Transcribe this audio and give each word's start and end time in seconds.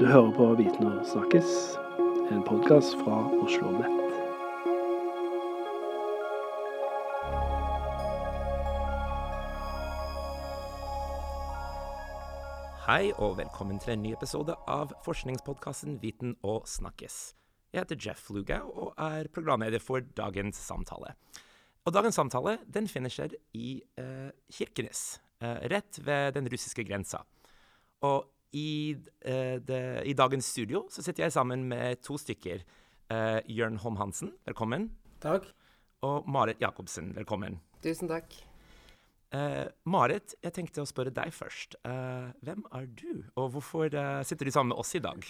Du 0.00 0.06
hører 0.06 0.30
på 0.32 0.44
Viten 0.56 0.86
og 0.88 1.02
snakkes, 1.04 1.48
en 2.32 2.40
podkast 2.46 2.94
fra 3.02 3.18
Oslo 3.36 3.68
Nett. 3.74 4.14
Hei 12.86 13.10
og 13.18 13.36
velkommen 13.42 13.76
til 13.84 13.92
en 13.92 14.02
ny 14.06 14.14
episode 14.16 14.56
av 14.64 14.96
forskningspodkasten 15.04 16.00
Viten 16.00 16.32
og 16.40 16.64
snakkes. 16.64 17.20
Jeg 17.68 17.84
heter 17.84 18.00
Jeff 18.00 18.24
Lugau 18.32 18.72
og 18.72 18.96
er 18.96 19.28
programleder 19.28 19.84
for 19.84 20.00
dagens 20.00 20.64
samtale. 20.64 21.12
Og 21.84 21.92
dagens 21.92 22.16
samtale 22.16 22.56
den 22.64 22.88
finner 22.88 23.12
seg 23.12 23.36
i 23.52 23.82
eh, 24.00 24.32
Kirkenes, 24.48 25.20
eh, 25.44 25.66
rett 25.68 26.00
ved 26.00 26.40
den 26.40 26.48
russiske 26.48 26.88
grensa. 26.88 27.26
Og 28.00 28.30
i, 28.56 28.96
uh, 29.26 29.56
det, 29.62 29.80
i, 30.06 30.14
dagens 30.18 30.50
studio 30.52 30.84
så 30.90 31.04
sitter 31.06 31.26
jeg 31.26 31.36
sammen 31.36 31.68
med 31.70 32.02
to 32.06 32.18
stykker. 32.18 32.64
Uh, 33.10 33.40
Jørn 33.50 33.80
Holm 33.82 33.98
Hansen, 33.98 34.34
velkommen. 34.46 34.90
Takk. 35.22 35.48
Og 36.06 36.28
Marit 36.30 36.62
Jacobsen, 36.62 37.12
velkommen. 37.16 37.58
Tusen 37.84 38.08
takk. 38.08 38.32
Uh, 39.30 39.68
Marit, 39.86 40.34
jeg 40.42 40.54
tenkte 40.56 40.82
å 40.82 40.88
spørre 40.88 41.12
deg 41.14 41.30
først. 41.34 41.76
Uh, 41.86 42.32
hvem 42.42 42.64
er 42.74 42.88
du, 42.98 43.22
og 43.38 43.52
hvorfor 43.54 43.92
uh, 43.94 44.22
sitter 44.26 44.48
du 44.48 44.54
sammen 44.54 44.72
med 44.72 44.82
oss 44.82 44.90
i 44.98 45.02
dag? 45.04 45.22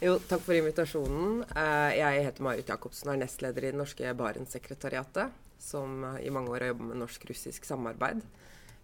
Jo, 0.00 0.18
takk 0.28 0.42
for 0.44 0.56
invitasjonen. 0.56 1.42
jeg 1.96 2.24
heter 2.24 2.44
Marit 2.44 2.68
Jacobsen 2.68 3.10
og 3.10 3.14
er 3.14 3.22
nestleder 3.24 3.64
i 3.64 3.70
det 3.72 3.78
norske 3.80 4.12
Barentssekretariatet, 4.16 5.32
som 5.60 6.04
i 6.20 6.32
mange 6.32 6.52
år 6.52 6.64
har 6.64 6.70
jobba 6.72 6.90
med 6.90 7.00
norsk-russisk 7.00 7.64
samarbeid. 7.68 8.22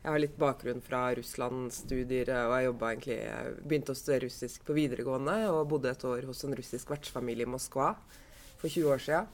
Jeg 0.03 0.11
har 0.11 0.19
litt 0.19 0.35
bakgrunn 0.35 0.81
fra 0.83 1.05
Russland-studier, 1.15 2.33
og 2.49 2.57
jeg 2.59 2.73
egentlig, 2.75 3.19
begynte 3.63 3.95
å 3.95 3.99
studere 3.99 4.27
russisk 4.27 4.65
på 4.67 4.75
videregående 4.75 5.37
og 5.53 5.69
bodde 5.71 5.93
et 5.93 6.07
år 6.09 6.27
hos 6.27 6.43
en 6.43 6.57
russisk 6.59 6.91
vertsfamilie 6.91 7.47
i 7.47 7.53
Moskva 7.53 7.93
for 8.59 8.67
20 8.67 8.89
år 8.91 9.05
siden. 9.05 9.31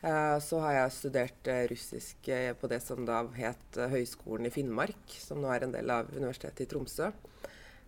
Eh, 0.00 0.38
så 0.40 0.62
har 0.64 0.78
jeg 0.78 0.94
studert 0.96 1.50
eh, 1.52 1.66
russisk 1.68 2.30
eh, 2.32 2.54
på 2.56 2.68
det 2.72 2.80
som 2.84 3.04
da 3.04 3.22
het 3.36 3.78
Høgskolen 3.92 4.48
i 4.48 4.54
Finnmark, 4.54 5.18
som 5.20 5.40
nå 5.42 5.52
er 5.52 5.66
en 5.66 5.76
del 5.76 5.92
av 5.92 6.08
Universitetet 6.14 6.64
i 6.64 6.70
Tromsø. 6.72 7.12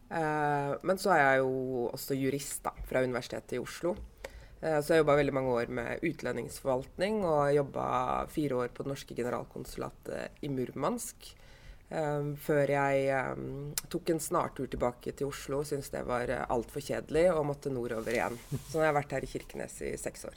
Men 0.08 0.96
så 0.96 1.10
er 1.12 1.18
jeg 1.20 1.40
jo 1.42 1.88
også 1.90 2.16
jurist 2.16 2.62
da, 2.64 2.70
fra 2.88 3.02
Universitetet 3.04 3.58
i 3.58 3.60
Oslo. 3.60 3.90
Så 4.56 4.94
jeg 4.94 5.02
jobba 5.02 5.18
veldig 5.18 5.34
mange 5.36 5.52
år 5.52 5.72
med 5.76 6.06
utlendingsforvaltning, 6.08 7.18
og 7.28 7.52
jobba 7.52 7.88
fire 8.32 8.62
år 8.62 8.72
på 8.72 8.86
det 8.86 8.92
norske 8.94 9.16
generalkonsulatet 9.18 10.40
i 10.40 10.48
Murmansk. 10.48 11.28
Før 11.88 12.68
jeg 12.68 13.44
tok 13.88 14.10
en 14.12 14.20
snartur 14.20 14.68
tilbake 14.68 15.14
til 15.16 15.30
Oslo, 15.30 15.62
syntes 15.64 15.88
det 15.94 16.02
var 16.04 16.28
altfor 16.44 16.84
kjedelig 16.84 17.30
og 17.32 17.46
måtte 17.48 17.72
nordover 17.72 18.12
igjen. 18.12 18.36
Så 18.68 18.76
nå 18.76 18.82
har 18.82 18.90
jeg 18.90 18.98
vært 18.98 19.14
her 19.16 19.24
i 19.24 19.30
Kirkenes 19.32 19.78
i 19.88 19.94
seks 19.96 20.26
år. 20.28 20.36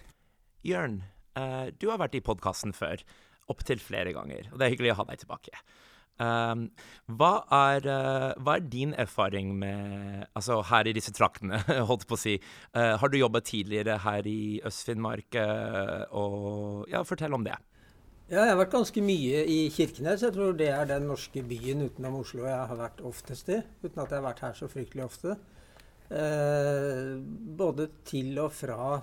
Jørn, 0.63 1.01
Uh, 1.37 1.71
du 1.79 1.87
har 1.91 2.01
vært 2.01 2.17
i 2.17 2.23
podkasten 2.23 2.73
før, 2.75 3.03
opptil 3.51 3.79
flere 3.83 4.11
ganger, 4.15 4.49
og 4.51 4.59
det 4.59 4.67
er 4.67 4.73
hyggelig 4.73 4.93
å 4.93 4.99
ha 5.01 5.07
deg 5.11 5.23
tilbake. 5.23 5.63
Um, 6.21 6.65
hva, 7.17 7.31
er, 7.55 7.87
uh, 7.87 8.33
hva, 8.43 8.57
er, 8.57 8.65
din 8.69 8.91
erfaring 8.99 9.55
med 9.57 10.27
Altså 10.37 10.59
her 10.69 10.85
i 10.85 10.93
disse 10.93 11.13
traktene, 11.15 11.61
holdt 11.89 12.03
på 12.09 12.17
å 12.17 12.19
si. 12.19 12.35
Uh, 12.75 12.99
har 12.99 13.09
du 13.09 13.17
jobba 13.17 13.41
tidligere 13.47 13.95
her 14.03 14.27
i 14.29 14.59
Øst-Finnmark? 14.67 15.39
og 16.11 16.91
ja, 16.91 17.01
fortell 17.07 17.33
om 17.37 17.47
det. 17.47 17.55
Ja, 18.31 18.45
jeg 18.45 18.53
har 18.53 18.61
vært 18.61 18.75
ganske 18.77 19.01
mye 19.03 19.39
i 19.43 19.55
Kirkenes. 19.75 20.21
Jeg 20.23 20.31
tror 20.31 20.53
det 20.55 20.69
er 20.71 20.85
den 20.87 21.09
norske 21.09 21.41
byen 21.43 21.81
utenom 21.83 22.21
Oslo 22.21 22.45
jeg 22.47 22.67
har 22.69 22.77
vært 22.79 23.01
oftest 23.03 23.49
i. 23.51 23.57
Uten 23.83 23.99
at 23.99 24.13
jeg 24.13 24.21
har 24.21 24.23
vært 24.23 24.43
her 24.45 24.53
så 24.55 24.69
fryktelig 24.71 25.03
ofte. 25.03 25.35
både 27.59 27.89
til 28.07 28.39
og 28.39 28.53
fra 28.55 29.01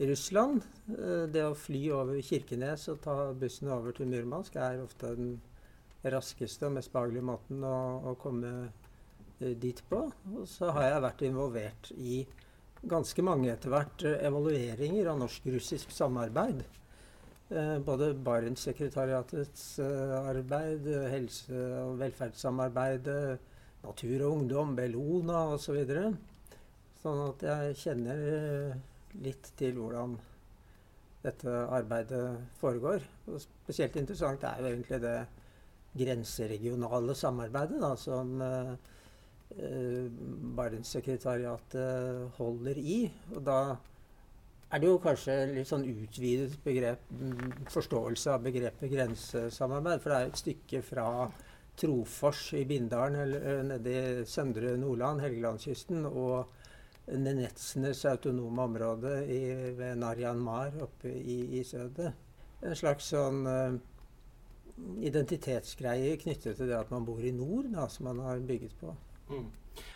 Russland. 0.00 0.66
Eh, 0.88 1.24
det 1.32 1.46
å 1.46 1.56
fly 1.56 1.80
over 1.96 2.20
Kirkenes 2.20 2.84
og 2.92 3.00
ta 3.06 3.16
bussen 3.32 3.72
over 3.72 3.96
til 3.96 4.12
Murmansk 4.12 4.56
er 4.60 4.84
ofte 4.84 5.14
den 5.16 5.32
raskeste 6.04 6.68
og 6.68 6.76
mest 6.76 6.92
behagelige 6.92 7.24
måten 7.24 7.64
å, 7.64 7.74
å 8.04 8.14
komme 8.20 8.52
eh, 9.40 9.56
dit 9.64 9.80
på. 9.88 10.04
Og 10.36 10.44
så 10.44 10.74
har 10.76 10.90
jeg 10.90 11.06
vært 11.06 11.26
involvert 11.30 11.92
i 11.96 12.20
ganske 12.84 13.24
mange 13.24 13.48
etter 13.52 13.72
hvert 13.72 14.04
eh, 14.04 14.20
evalueringer 14.28 15.08
av 15.08 15.24
norsk-russisk 15.24 15.96
samarbeid. 15.96 16.64
Både 17.84 18.14
Barentssekretariatets 18.16 19.64
arbeid, 19.82 20.86
helse- 21.12 21.64
og 21.82 21.98
velferdssamarbeidet, 22.00 23.38
Natur 23.82 24.24
og 24.24 24.36
Ungdom, 24.38 24.76
Bellona 24.78 25.42
osv. 25.52 25.64
Så 25.66 25.76
videre. 25.76 26.12
sånn 27.02 27.20
at 27.26 27.42
jeg 27.44 27.76
kjenner 27.82 28.20
litt 29.20 29.50
til 29.58 29.74
hvordan 29.76 30.14
dette 31.22 31.52
arbeidet 31.70 32.24
foregår. 32.60 33.04
Og 33.30 33.40
spesielt 33.42 33.96
interessant 34.00 34.44
er 34.46 34.60
jo 34.60 34.70
egentlig 34.72 35.00
det 35.02 35.18
grenseregionale 35.98 37.14
samarbeidet 37.18 37.80
da, 37.82 37.92
som 38.00 38.40
eh, 38.42 38.72
eh, 39.58 40.06
Barentssekretariatet 40.56 42.38
holder 42.38 42.80
i. 42.80 42.98
Og 43.36 43.42
da 43.46 43.58
er 44.72 44.80
det 44.80 44.88
jo 44.88 45.00
kanskje 45.04 45.34
litt 45.52 45.68
sånn 45.68 45.84
utvidet 45.84 46.56
begrep, 46.64 47.04
forståelse 47.72 48.32
av 48.32 48.46
begrepet 48.46 48.88
grensesamarbeid. 48.92 50.00
For 50.00 50.12
det 50.12 50.18
er 50.18 50.30
et 50.30 50.40
stykke 50.40 50.80
fra 50.86 51.06
Trofors 51.76 52.46
i 52.56 52.64
Bindalen 52.68 53.18
eller 53.20 53.62
nede 53.68 53.92
i 53.92 54.26
søndre 54.28 54.74
Nordland, 54.80 55.20
Helgelandskysten, 55.24 56.06
og 56.08 56.58
Nenetsenes 57.12 58.04
autonome 58.08 58.64
område 58.64 59.14
i, 59.26 59.40
ved 59.76 59.96
Narjan 60.00 60.40
Mar 60.40 60.76
oppe 60.84 61.12
i, 61.12 61.38
i 61.58 61.64
sødet. 61.66 62.12
En 62.62 62.76
slags 62.78 63.08
sånn 63.12 63.42
uh, 63.48 63.74
identitetsgreie 65.02 66.14
knyttet 66.22 66.56
til 66.56 66.70
det 66.70 66.78
at 66.78 66.92
man 66.94 67.04
bor 67.04 67.20
i 67.20 67.34
nord, 67.34 67.72
da, 67.74 67.88
som 67.90 68.08
man 68.08 68.22
har 68.24 68.44
bygget 68.46 68.78
på. 68.80 68.94
Mm. 69.32 69.48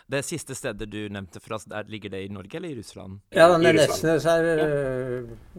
Det 0.06 0.22
siste 0.26 0.54
stedet 0.54 0.88
du 0.90 1.00
nevnte 1.12 1.42
for 1.42 1.56
oss, 1.58 1.66
der 1.70 1.88
ligger 1.90 2.12
det 2.14 2.22
i 2.26 2.30
Norge 2.32 2.58
eller 2.58 2.72
i 2.72 2.78
Russland? 2.78 3.20
Ja, 3.34 3.48
Nenetsnes 3.58 4.26
er 4.30 4.46
ja. 4.46 4.68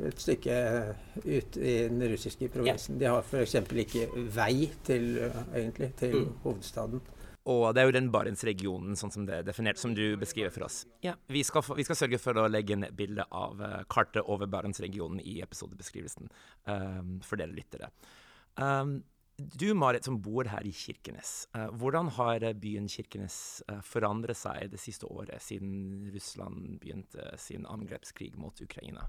et 0.07 0.23
stykke 0.23 0.61
ut 1.25 1.59
i 1.59 1.75
den 1.89 2.05
russiske 2.13 2.49
provinsen. 2.53 2.97
De 3.01 3.09
har 3.11 3.25
f.eks. 3.25 3.57
ikke 3.85 4.07
vei 4.37 4.69
til, 4.87 5.13
uh, 5.27 5.43
egentlig, 5.53 5.91
til 5.99 6.15
mm. 6.23 6.33
hovedstaden. 6.45 7.03
Og 7.47 7.69
det 7.73 7.81
er 7.81 7.87
jo 7.87 7.95
den 7.95 8.09
Barentsregionen, 8.11 8.95
sånn 8.99 9.13
som 9.13 9.27
det 9.27 9.37
er 9.39 9.45
definert, 9.47 9.79
som 9.79 9.93
du 9.95 10.03
beskriver 10.19 10.51
for 10.51 10.67
oss. 10.67 10.81
Ja, 11.05 11.15
Vi 11.31 11.45
skal, 11.47 11.63
vi 11.77 11.85
skal 11.87 11.99
sørge 11.99 12.19
for 12.19 12.35
å 12.39 12.47
legge 12.51 12.75
inn 12.75 12.83
bilde 12.95 13.23
av 13.31 13.61
uh, 13.63 13.83
kartet 13.91 14.27
over 14.27 14.49
Barentsregionen 14.51 15.21
i 15.23 15.39
episodebeskrivelsen 15.45 16.27
um, 16.67 17.13
for 17.23 17.39
dere 17.39 17.55
lyttere. 17.55 17.91
Um, 18.59 18.99
du 19.37 19.73
Marit, 19.77 20.05
som 20.05 20.17
bor 20.21 20.47
her 20.49 20.65
i 20.65 20.73
Kirkenes. 20.73 21.47
Uh, 21.55 21.67
hvordan 21.77 22.09
har 22.17 22.45
byen 22.57 22.89
Kirkenes 22.89 23.61
uh, 23.69 23.79
forandret 23.85 24.39
seg 24.39 24.71
det 24.73 24.81
siste 24.81 25.09
året, 25.09 25.41
siden 25.43 26.09
Russland 26.13 26.77
begynte 26.81 27.29
sin 27.41 27.67
angrepskrig 27.69 28.33
mot 28.37 28.59
Ukraina? 28.61 29.07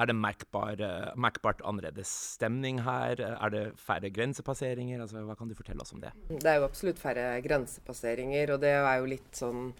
Er 0.00 0.08
det 0.08 0.16
merkbar, 0.16 0.80
merkbart 1.20 1.60
annerledes 1.66 2.08
stemning 2.38 2.78
her? 2.86 3.20
Er 3.20 3.52
det 3.52 3.64
færre 3.76 4.08
grensepasseringer? 4.08 5.02
Altså, 5.02 5.20
hva 5.28 5.36
kan 5.36 5.50
du 5.50 5.56
fortelle 5.58 5.84
oss 5.84 5.92
om 5.92 6.00
det? 6.00 6.14
Det 6.30 6.48
er 6.48 6.56
jo 6.56 6.68
absolutt 6.70 7.02
færre 7.02 7.34
grensepasseringer, 7.44 8.54
og 8.54 8.62
det 8.62 8.70
er 8.78 8.94
jo 9.02 9.10
litt 9.10 9.42
sånn 9.42 9.74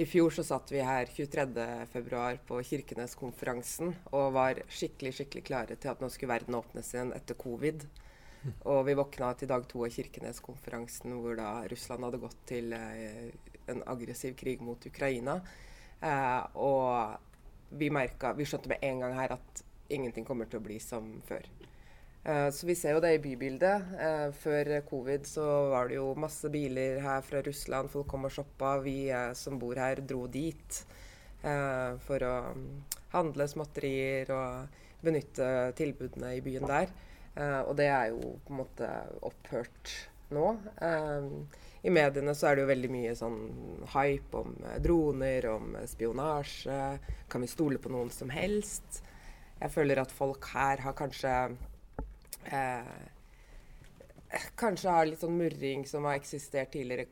i 0.00 0.06
fjor 0.08 0.30
så 0.32 0.42
satt 0.46 0.70
vi 0.72 0.80
her 0.80 1.10
23.2 1.12 2.20
på 2.48 2.58
Kirkeneskonferansen 2.64 3.90
og 4.16 4.30
var 4.32 4.60
skikkelig 4.72 5.12
skikkelig 5.18 5.42
klare 5.44 5.76
til 5.76 5.90
at 5.92 6.00
nå 6.00 6.08
skulle 6.12 6.32
verden 6.32 6.56
åpnes 6.56 6.94
igjen 6.94 7.10
etter 7.16 7.36
covid. 7.36 7.84
Og 8.72 8.84
vi 8.86 8.96
våkna 8.96 9.32
til 9.36 9.50
dag 9.50 9.66
to 9.68 9.84
av 9.84 9.92
Kirkeneskonferansen 9.94 11.16
hvor 11.20 11.36
da 11.38 11.52
Russland 11.70 12.06
hadde 12.06 12.22
gått 12.22 12.38
til 12.48 12.72
eh, 12.76 13.32
en 13.70 13.82
aggressiv 13.90 14.36
krig 14.38 14.62
mot 14.64 14.86
Ukraina. 14.86 15.40
Eh, 16.00 16.56
og 16.56 17.76
vi 17.76 17.90
merket, 17.92 18.36
Vi 18.36 18.46
skjønte 18.48 18.70
med 18.72 18.82
en 18.82 19.04
gang 19.04 19.18
her 19.18 19.36
at 19.36 19.64
ingenting 19.90 20.24
kommer 20.24 20.48
til 20.48 20.60
å 20.60 20.64
bli 20.64 20.78
som 20.82 21.20
før. 21.28 21.44
Eh, 22.24 22.48
så 22.52 22.66
vi 22.66 22.76
ser 22.76 22.96
jo 22.96 23.02
det 23.04 23.14
i 23.16 23.22
bybildet. 23.22 23.92
Eh, 24.06 24.28
før 24.32 24.72
covid 24.88 25.28
så 25.28 25.46
var 25.72 25.88
det 25.88 26.00
jo 26.00 26.14
masse 26.14 26.48
biler 26.52 27.00
her 27.04 27.20
fra 27.26 27.42
Russland. 27.44 27.92
Folk 27.92 28.08
kom 28.08 28.26
og 28.28 28.34
shoppa. 28.34 28.78
Vi 28.84 29.10
uh, 29.12 29.32
som 29.36 29.58
bor 29.60 29.76
her, 29.76 30.00
dro 30.00 30.26
dit 30.26 30.84
for 31.40 32.20
å 32.20 32.32
um, 32.52 32.64
handle 33.14 33.46
småtterier 33.48 34.28
og 34.36 34.74
benytte 35.00 35.46
tilbudene 35.78 36.34
i 36.36 36.42
byen 36.44 36.66
der. 36.68 36.92
Og 37.40 37.74
det 37.78 37.86
er 37.88 38.10
jo 38.12 38.34
på 38.44 38.52
en 38.52 38.58
måte 38.60 38.88
opphørt 39.24 39.92
nå. 40.34 40.46
I 41.82 41.90
mediene 41.90 42.34
så 42.36 42.50
er 42.50 42.56
det 42.56 42.64
jo 42.64 42.70
veldig 42.70 42.90
mye 42.92 43.12
sånn 43.16 43.38
hype 43.94 44.42
om 44.42 44.56
eh, 44.68 44.80
droner, 44.84 45.46
om 45.48 45.76
spionasje. 45.88 46.80
Kan 47.32 47.44
vi 47.44 47.48
stole 47.48 47.80
på 47.80 47.92
noen 47.92 48.10
som 48.12 48.32
helst? 48.34 49.00
Jeg 49.60 49.72
føler 49.72 50.02
at 50.02 50.12
folk 50.12 50.50
her 50.54 50.80
har 50.84 50.96
kanskje 50.96 51.32
uh, 52.52 53.00
Kanskje 54.60 54.92
har 54.94 55.08
litt 55.08 55.20
sånn 55.20 55.34
murring 55.34 55.82
som 55.90 56.04
har 56.06 56.20
eksistert 56.20 56.70
tidligere, 56.70 57.08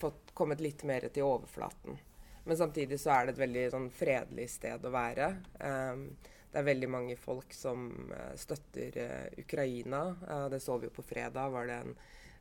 fått 0.00 0.30
kommet 0.34 0.62
litt 0.64 0.86
mer 0.88 1.04
til 1.12 1.26
overflaten. 1.26 1.98
Men 2.46 2.56
samtidig 2.56 2.96
så 3.02 3.12
er 3.12 3.26
det 3.26 3.34
et 3.34 3.42
veldig 3.42 3.64
sånn, 3.74 3.90
fredelig 3.92 4.46
sted 4.54 4.86
å 4.86 4.92
være. 4.94 5.28
Um, 5.60 6.06
det 6.56 6.62
er 6.62 6.70
veldig 6.70 6.88
mange 6.88 7.14
folk 7.20 7.52
som 7.52 7.90
uh, 8.08 8.32
støtter 8.40 8.94
uh, 8.96 9.24
Ukraina. 9.42 10.06
Uh, 10.24 10.46
det 10.48 10.62
så 10.64 10.78
vi 10.80 10.88
jo 10.88 10.94
på 10.96 11.04
fredag. 11.04 11.50
var 11.52 11.68
det 11.68 11.74
en 11.82 11.92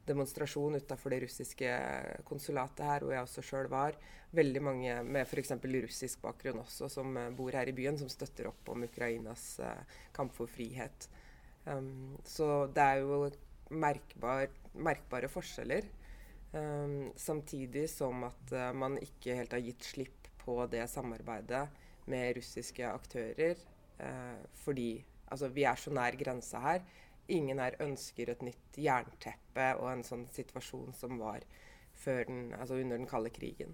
demonstrasjon 0.08 0.78
utafor 0.80 1.12
det 1.12 1.20
russiske 1.26 1.72
konsulatet 2.24 2.86
her, 2.88 3.04
hvor 3.04 3.12
jeg 3.12 3.26
også 3.28 3.44
sjøl 3.44 3.68
var. 3.68 3.98
Veldig 4.32 4.62
mange 4.64 4.96
med 5.04 5.28
f.eks. 5.28 5.52
russisk 5.60 6.24
bakgrunn 6.24 6.64
også, 6.64 6.88
som 6.94 7.12
bor 7.36 7.52
her 7.60 7.68
i 7.68 7.76
byen, 7.76 8.00
som 8.00 8.08
støtter 8.08 8.48
opp 8.54 8.72
om 8.72 8.88
Ukrainas 8.88 9.60
kamp 10.16 10.32
for 10.38 10.48
frihet. 10.48 11.10
Um, 11.66 12.16
så 12.24 12.70
det 12.72 12.88
er 12.88 13.04
jo 13.04 13.20
merkbar, 13.76 14.48
merkbare 14.80 15.28
forskjeller. 15.28 15.92
Um, 16.56 17.12
samtidig 17.20 17.90
som 17.92 18.24
at 18.30 18.60
man 18.80 18.96
ikke 19.04 19.36
helt 19.42 19.60
har 19.60 19.66
gitt 19.66 19.92
slipp 19.92 20.32
på 20.46 20.62
det 20.72 20.88
samarbeidet 20.88 21.66
med 22.08 22.38
russiske 22.38 22.88
aktører. 22.88 23.58
Uh, 24.00 24.42
fordi 24.66 24.90
altså, 25.28 25.50
vi 25.54 25.64
er 25.64 25.80
så 25.80 25.94
nær 25.94 26.18
grensa 26.20 26.62
her. 26.64 26.86
Ingen 27.28 27.60
her 27.60 27.78
ønsker 27.82 28.30
et 28.32 28.44
nytt 28.46 28.78
jernteppe 28.78 29.72
og 29.80 29.90
en 29.92 30.06
sånn 30.06 30.28
situasjon 30.34 30.94
som 30.94 31.18
var 31.22 31.46
den, 32.06 32.54
altså 32.54 32.76
under 32.76 33.00
den 33.00 33.08
kalde 33.10 33.32
krigen. 33.34 33.74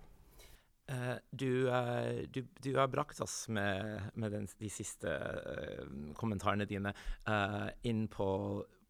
Uh, 0.91 1.15
du, 1.31 1.69
uh, 1.69 2.23
du, 2.33 2.41
du, 2.63 2.73
har 2.75 2.88
brakt 2.91 3.21
oss 3.21 3.45
med, 3.50 4.01
med 4.15 4.31
den, 4.31 4.47
de 4.59 4.69
siste 4.69 5.07
uh, 5.07 5.85
kommentarene 6.18 6.67
dine 6.67 6.91
inn 7.88 8.07
på 8.12 8.27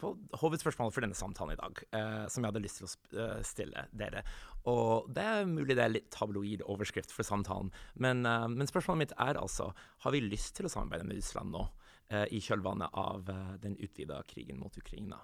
på 0.02 0.14
hovedspørsmålet 0.42 0.96
for 0.96 1.06
denne 1.06 1.18
samtalen 1.18 1.56
i 1.56 1.60
dag, 1.60 1.84
eh, 1.98 2.24
som 2.32 2.44
jeg 2.44 2.52
hadde 2.52 2.64
lyst 2.64 2.82
til 2.82 2.90
å 2.90 3.26
eh, 3.26 3.44
stille 3.48 3.86
dere. 3.96 4.24
Og 4.70 5.10
det 5.14 5.26
er 5.26 5.50
mulig 5.50 5.76
det 5.78 5.86
er 5.86 5.94
litt 5.94 6.12
tabloid 6.14 6.62
overskrift 6.70 7.14
for 7.14 7.26
samtalen, 7.26 7.72
men, 7.96 8.26
eh, 8.26 8.48
men, 8.52 8.70
spørsmålet 8.70 9.06
mitt 9.06 9.18
er 9.18 9.40
altså 9.42 9.72
har 10.06 10.14
vi 10.14 10.24
lyst 10.26 10.56
til 10.58 10.70
å 10.70 10.74
samarbeide 10.74 11.08
med 11.08 11.18
Russland 11.22 11.54
nå, 11.56 11.66
eh, 12.10 12.28
i 12.32 12.42
kjølvannet 12.44 12.94
av 12.94 13.30
eh, 13.30 13.54
den 13.64 13.78
utvida 13.78 14.22
krigen 14.30 14.62
mot 14.62 14.78
Ukraina? 14.78 15.22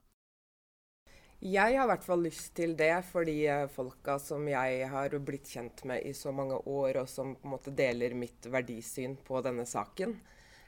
Jeg 1.38 1.78
har 1.78 1.86
i 1.86 1.90
hvert 1.92 2.06
fall 2.06 2.24
lyst 2.26 2.56
til 2.58 2.74
det, 2.78 2.96
fordi 3.12 3.44
eh, 3.46 3.68
folka 3.70 4.18
som 4.18 4.48
jeg 4.50 4.88
har 4.90 5.14
blitt 5.22 5.52
kjent 5.54 5.84
med 5.86 6.02
i 6.02 6.16
så 6.18 6.34
mange 6.34 6.58
år, 6.66 7.04
og 7.04 7.10
som 7.10 7.36
på 7.38 7.46
en 7.46 7.54
måte 7.54 7.76
deler 7.78 8.18
mitt 8.18 8.50
verdisyn 8.50 9.20
på 9.28 9.44
denne 9.46 9.68
saken. 9.70 10.18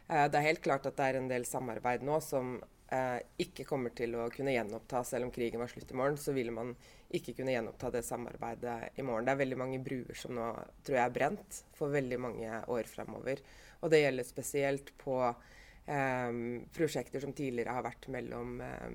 Det 0.09 0.33
er 0.39 0.41
helt 0.41 0.63
klart 0.65 0.87
at 0.89 0.95
det 0.97 1.05
er 1.05 1.17
en 1.19 1.27
del 1.29 1.43
samarbeid 1.45 2.01
nå 2.01 2.15
som 2.25 2.55
eh, 2.95 3.19
ikke 3.45 3.65
kommer 3.67 3.93
til 3.95 4.15
å 4.17 4.27
kunne 4.33 4.53
gjenoppta 4.53 5.03
selv 5.07 5.27
om 5.27 5.33
krigen 5.33 5.61
var 5.61 5.71
slutt 5.71 5.91
i 5.93 5.97
morgen, 5.97 6.17
så 6.19 6.33
ville 6.35 6.53
man 6.55 6.73
ikke 7.15 7.33
kunne 7.37 7.53
gjenoppta 7.55 7.91
det 7.93 8.03
samarbeidet 8.05 8.99
i 8.99 9.05
morgen. 9.05 9.25
Det 9.25 9.33
er 9.33 9.41
veldig 9.43 9.59
mange 9.59 9.79
bruer 9.85 10.17
som 10.17 10.35
nå 10.37 10.49
tror 10.85 10.99
jeg 10.99 11.05
er 11.05 11.15
brent 11.15 11.63
for 11.77 11.93
veldig 11.93 12.19
mange 12.21 12.59
år 12.69 12.89
fremover. 12.89 13.41
Og 13.81 13.93
det 13.93 14.03
gjelder 14.03 14.27
spesielt 14.27 14.91
på 14.99 15.17
eh, 15.23 16.35
prosjekter 16.75 17.23
som 17.23 17.33
tidligere 17.33 17.77
har 17.77 17.87
vært 17.87 18.09
mellom 18.13 18.59
eh, 18.65 18.85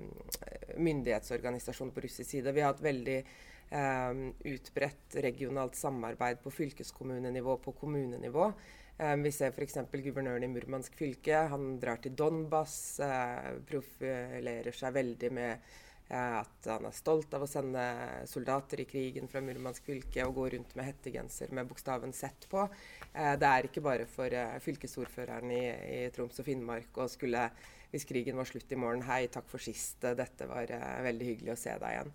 myndighetsorganisasjoner 0.78 1.96
på 1.96 2.06
russisk 2.06 2.30
side. 2.30 2.54
Vi 2.54 2.62
har 2.62 2.74
hatt 2.74 2.84
veldig 2.84 3.18
eh, 3.18 4.24
utbredt 4.54 5.18
regionalt 5.26 5.78
samarbeid 5.80 6.42
på 6.44 6.54
fylkeskommunenivå, 6.54 7.58
på 7.64 7.76
kommunenivå. 7.82 8.50
Um, 8.94 9.24
vi 9.26 9.32
ser 9.34 9.50
f.eks. 9.50 9.80
guvernøren 9.90 10.44
i 10.46 10.50
Murmansk 10.52 10.94
fylke. 10.94 11.40
Han 11.50 11.80
drar 11.82 11.98
til 12.02 12.14
Donbas, 12.14 13.00
uh, 13.02 13.56
profilerer 13.66 14.76
seg 14.76 14.94
veldig 14.94 15.30
med 15.34 15.64
uh, 16.12 16.36
at 16.38 16.68
han 16.70 16.86
er 16.86 16.94
stolt 16.94 17.34
av 17.34 17.42
å 17.42 17.48
sende 17.50 17.82
soldater 18.30 18.84
i 18.84 18.86
krigen 18.86 19.26
fra 19.30 19.42
Murmansk 19.42 19.90
fylke 19.90 20.28
og 20.28 20.38
gå 20.38 20.46
rundt 20.54 20.76
med 20.78 20.86
hettegenser 20.92 21.50
med 21.50 21.66
bokstaven 21.72 22.14
Z 22.14 22.46
på. 22.52 22.68
Det 23.14 23.48
er 23.48 23.66
ikke 23.66 23.82
bare 23.82 24.06
for 24.10 24.30
fylkesordføreren 24.62 25.50
i, 25.54 25.64
i, 25.96 25.98
Troms 26.14 26.38
og 26.38 26.46
Finnmark 26.46 27.02
å 27.02 27.08
skulle, 27.10 27.48
hvis 27.90 28.06
krigen 28.06 28.38
var 28.38 28.46
slutt 28.50 28.70
i 28.74 28.78
morgen, 28.78 29.02
hei, 29.06 29.24
takk 29.32 29.46
for 29.50 29.62
sist, 29.62 30.02
dette 30.02 30.48
var 30.50 30.70
veldig 31.06 31.28
hyggelig 31.32 31.54
å 31.54 31.60
se 31.66 31.74
deg 31.82 31.96
igjen. 31.96 32.14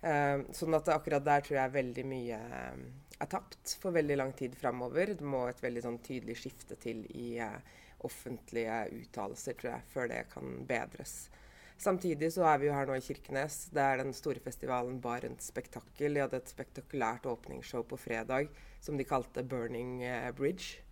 Sånn 0.00 0.74
at 0.78 0.88
akkurat 0.88 1.24
der 1.24 1.42
tror 1.44 1.58
jeg 1.58 1.72
veldig 1.74 2.04
mye 2.08 2.38
er 3.20 3.28
tapt 3.28 3.74
for 3.80 3.94
veldig 3.94 4.16
lang 4.16 4.32
tid 4.36 4.56
framover. 4.56 5.14
Det 5.16 5.26
må 5.26 5.44
et 5.48 5.60
veldig 5.62 5.84
sånn 5.84 6.00
tydelig 6.04 6.38
skifte 6.40 6.78
til 6.80 7.04
i 7.12 7.34
uh, 7.42 7.58
offentlige 8.06 8.82
uttalelser, 8.96 9.58
tror 9.60 9.74
jeg, 9.74 9.88
før 9.92 10.10
det 10.12 10.24
kan 10.32 10.56
bedres. 10.68 11.14
Samtidig 11.80 12.28
så 12.34 12.44
er 12.48 12.60
vi 12.60 12.68
jo 12.68 12.76
her 12.76 12.88
nå 12.88 12.96
i 12.96 13.04
Kirkenes. 13.04 13.62
Det 13.72 13.80
er 13.80 14.02
den 14.02 14.12
store 14.16 14.40
festivalen 14.44 14.98
Barents 15.04 15.48
Spektakkel. 15.52 16.16
De 16.16 16.24
hadde 16.24 16.40
et 16.40 16.52
spektakulært 16.52 17.28
åpningsshow 17.28 17.86
på 17.88 17.96
fredag 18.00 18.52
som 18.84 19.00
de 19.00 19.08
kalte 19.08 19.44
Burning 19.44 20.00
uh, 20.04 20.30
Bridge. 20.36 20.86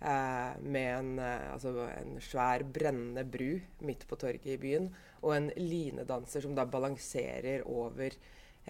Uh, 0.00 0.56
med 0.64 0.94
en, 0.94 1.08
altså 1.20 1.74
en, 1.90 2.14
svær 2.24 2.62
brennende 2.64 3.20
bru 3.28 3.58
midt 3.84 4.06
på 4.08 4.16
torget 4.16 4.54
i 4.54 4.60
byen, 4.60 4.86
og 5.20 5.34
en 5.36 5.50
linedanser 5.60 6.40
som 6.40 6.54
da 6.56 6.64
balanserer 6.64 7.66
over 7.68 8.16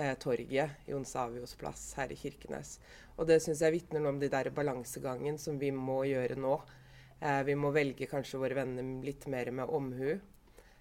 eh, 0.01 0.17
torget, 0.19 0.81
Jon 0.89 1.05
Savios 1.05 1.55
plass 1.61 1.93
her 1.99 2.13
i 2.13 2.19
Kirkenes. 2.19 2.79
Og 3.21 3.29
det 3.29 3.41
syns 3.45 3.61
jeg 3.61 3.77
vitner 3.77 4.01
noe 4.01 4.15
om 4.15 4.21
de 4.21 4.31
der 4.33 4.49
balansegangen 4.57 5.39
som 5.39 5.59
vi 5.61 5.71
må 5.75 6.01
gjøre 6.09 6.39
nå. 6.41 6.57
Eh, 7.21 7.43
vi 7.45 7.57
må 7.59 7.73
velge 7.77 8.09
kanskje 8.09 8.41
våre 8.41 8.57
venner 8.63 8.87
litt 9.05 9.27
mer 9.29 9.53
med 9.53 9.69
omhu. 9.69 10.15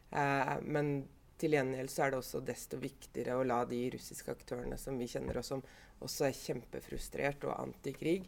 Eh, 0.10 0.56
men 0.64 0.94
til 1.40 1.56
gjengjeld 1.56 1.92
så 1.92 2.06
er 2.06 2.14
det 2.14 2.20
også 2.20 2.44
desto 2.48 2.80
viktigere 2.80 3.38
å 3.40 3.48
la 3.48 3.62
de 3.68 3.86
russiske 3.94 4.32
aktørene 4.34 4.80
som 4.80 4.98
vi 5.00 5.08
kjenner, 5.12 5.40
og 5.40 5.48
som 5.48 5.64
også 6.04 6.28
er 6.28 6.38
kjempefrustrert 6.40 7.44
og 7.48 7.58
antikrig, 7.60 8.22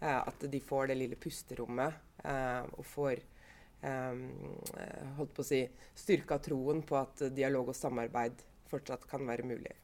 eh, 0.00 0.20
at 0.20 0.48
de 0.48 0.60
får 0.64 0.90
det 0.90 0.98
lille 1.00 1.20
pusterommet 1.20 2.24
eh, 2.24 2.62
og 2.76 2.86
får 2.88 3.26
Um, 3.78 4.24
holdt 5.14 5.36
på 5.36 5.44
å 5.44 5.46
si, 5.46 5.60
styrka 5.94 6.40
troen 6.42 6.80
på 6.82 6.96
at 6.98 7.20
dialog 7.30 7.68
og 7.70 7.76
samarbeid 7.78 8.40
fortsatt 8.66 9.06
kan 9.06 9.22
være 9.28 9.46
mulig. 9.46 9.76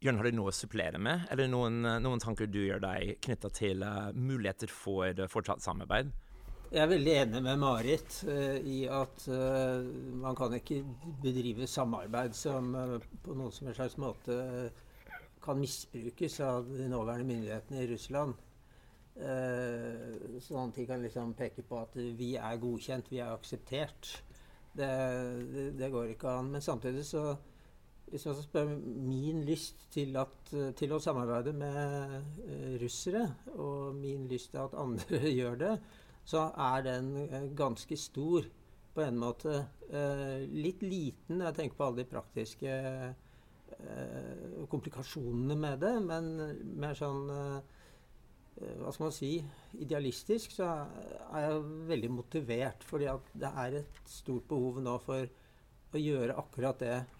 Jørn, 0.00 0.16
har 0.16 0.30
du 0.30 0.32
noe 0.32 0.48
å 0.48 0.56
supplere 0.56 0.96
med, 0.96 1.26
eller 1.28 1.48
noen, 1.52 1.82
noen 2.00 2.22
tanker 2.22 2.48
du 2.48 2.62
gjør 2.62 2.78
deg 2.80 3.18
knytta 3.20 3.50
til 3.52 3.82
uh, 3.84 4.06
muligheter 4.16 4.70
for 4.72 5.12
uh, 5.12 5.26
fortsatt 5.28 5.60
samarbeid? 5.60 6.08
Jeg 6.70 6.80
er 6.80 6.88
veldig 6.88 7.16
enig 7.18 7.42
med 7.44 7.60
Marit 7.60 8.16
uh, 8.24 8.56
i 8.64 8.78
at 8.88 9.26
man 9.28 10.38
kan 10.38 10.56
ikke 10.56 10.78
bedrive 11.20 11.68
samarbeid 11.68 12.32
som 12.38 12.70
på 13.26 13.36
noen 13.36 13.52
som 13.52 13.68
helst 13.68 13.82
slags 13.82 13.98
måte 14.00 14.38
kan 15.44 15.60
misbrukes 15.60 16.38
av 16.48 16.72
de 16.72 16.88
nåværende 16.88 17.28
myndighetene 17.34 17.84
i 17.84 17.90
Russland. 17.92 18.40
sånn 20.40 20.70
at 20.70 20.80
de 20.80 20.88
kan 20.88 21.04
liksom 21.04 21.36
peke 21.36 21.66
på 21.68 21.76
at 21.76 22.00
vi 22.16 22.32
er 22.40 22.56
godkjent, 22.62 23.12
vi 23.12 23.20
er 23.20 23.34
akseptert. 23.34 24.14
Det, 24.72 24.88
det, 25.52 25.70
det 25.76 25.92
går 25.92 26.14
ikke 26.14 26.38
an. 26.40 26.52
Men 26.54 26.64
samtidig 26.64 27.04
så 27.04 27.34
hvis 28.10 28.26
man 28.26 28.38
spørre 28.42 28.76
min 28.76 29.44
lyst 29.46 29.84
til, 29.94 30.16
at, 30.18 30.52
til, 30.78 30.92
å 30.92 31.00
samarbeide 31.02 31.52
med 31.56 32.14
uh, 32.42 32.76
russere, 32.82 33.26
og 33.54 33.94
min 33.98 34.26
lyst 34.30 34.50
til 34.54 34.62
at 34.64 34.76
andre 34.78 35.20
gjør 35.38 35.58
det, 35.60 35.74
så 36.26 36.48
er 36.70 36.86
den 36.86 37.12
uh, 37.30 37.44
ganske 37.56 37.98
stor 37.98 38.48
på 38.94 39.04
en 39.06 39.20
måte. 39.22 39.64
Uh, 39.92 40.42
litt 40.50 40.82
liten 40.82 41.38
når 41.38 41.50
jeg 41.50 41.58
tenker 41.60 41.78
på 41.78 41.88
alle 41.88 42.02
de 42.02 42.12
praktiske 42.14 42.78
komplikasjonene 44.68 45.54
med 45.56 45.78
det, 45.80 45.92
men 46.04 46.26
mer 46.82 46.96
sånn 46.98 47.30
hva 47.30 48.90
skal 48.92 49.06
man 49.06 49.14
si 49.14 49.30
idealistisk 49.80 50.52
så 50.52 50.66
er 51.30 51.46
jeg 51.46 51.62
veldig 51.88 52.10
motivert. 52.12 52.84
Fordi 52.84 53.06
at 53.08 53.30
det 53.32 53.52
er 53.62 53.78
et 53.78 54.02
stort 54.10 54.50
behov 54.50 54.82
nå 54.84 54.98
for 55.06 55.30
å 55.94 56.02
gjøre 56.02 56.36
akkurat 56.38 56.82
det 56.82 56.92
eh, 56.98 57.19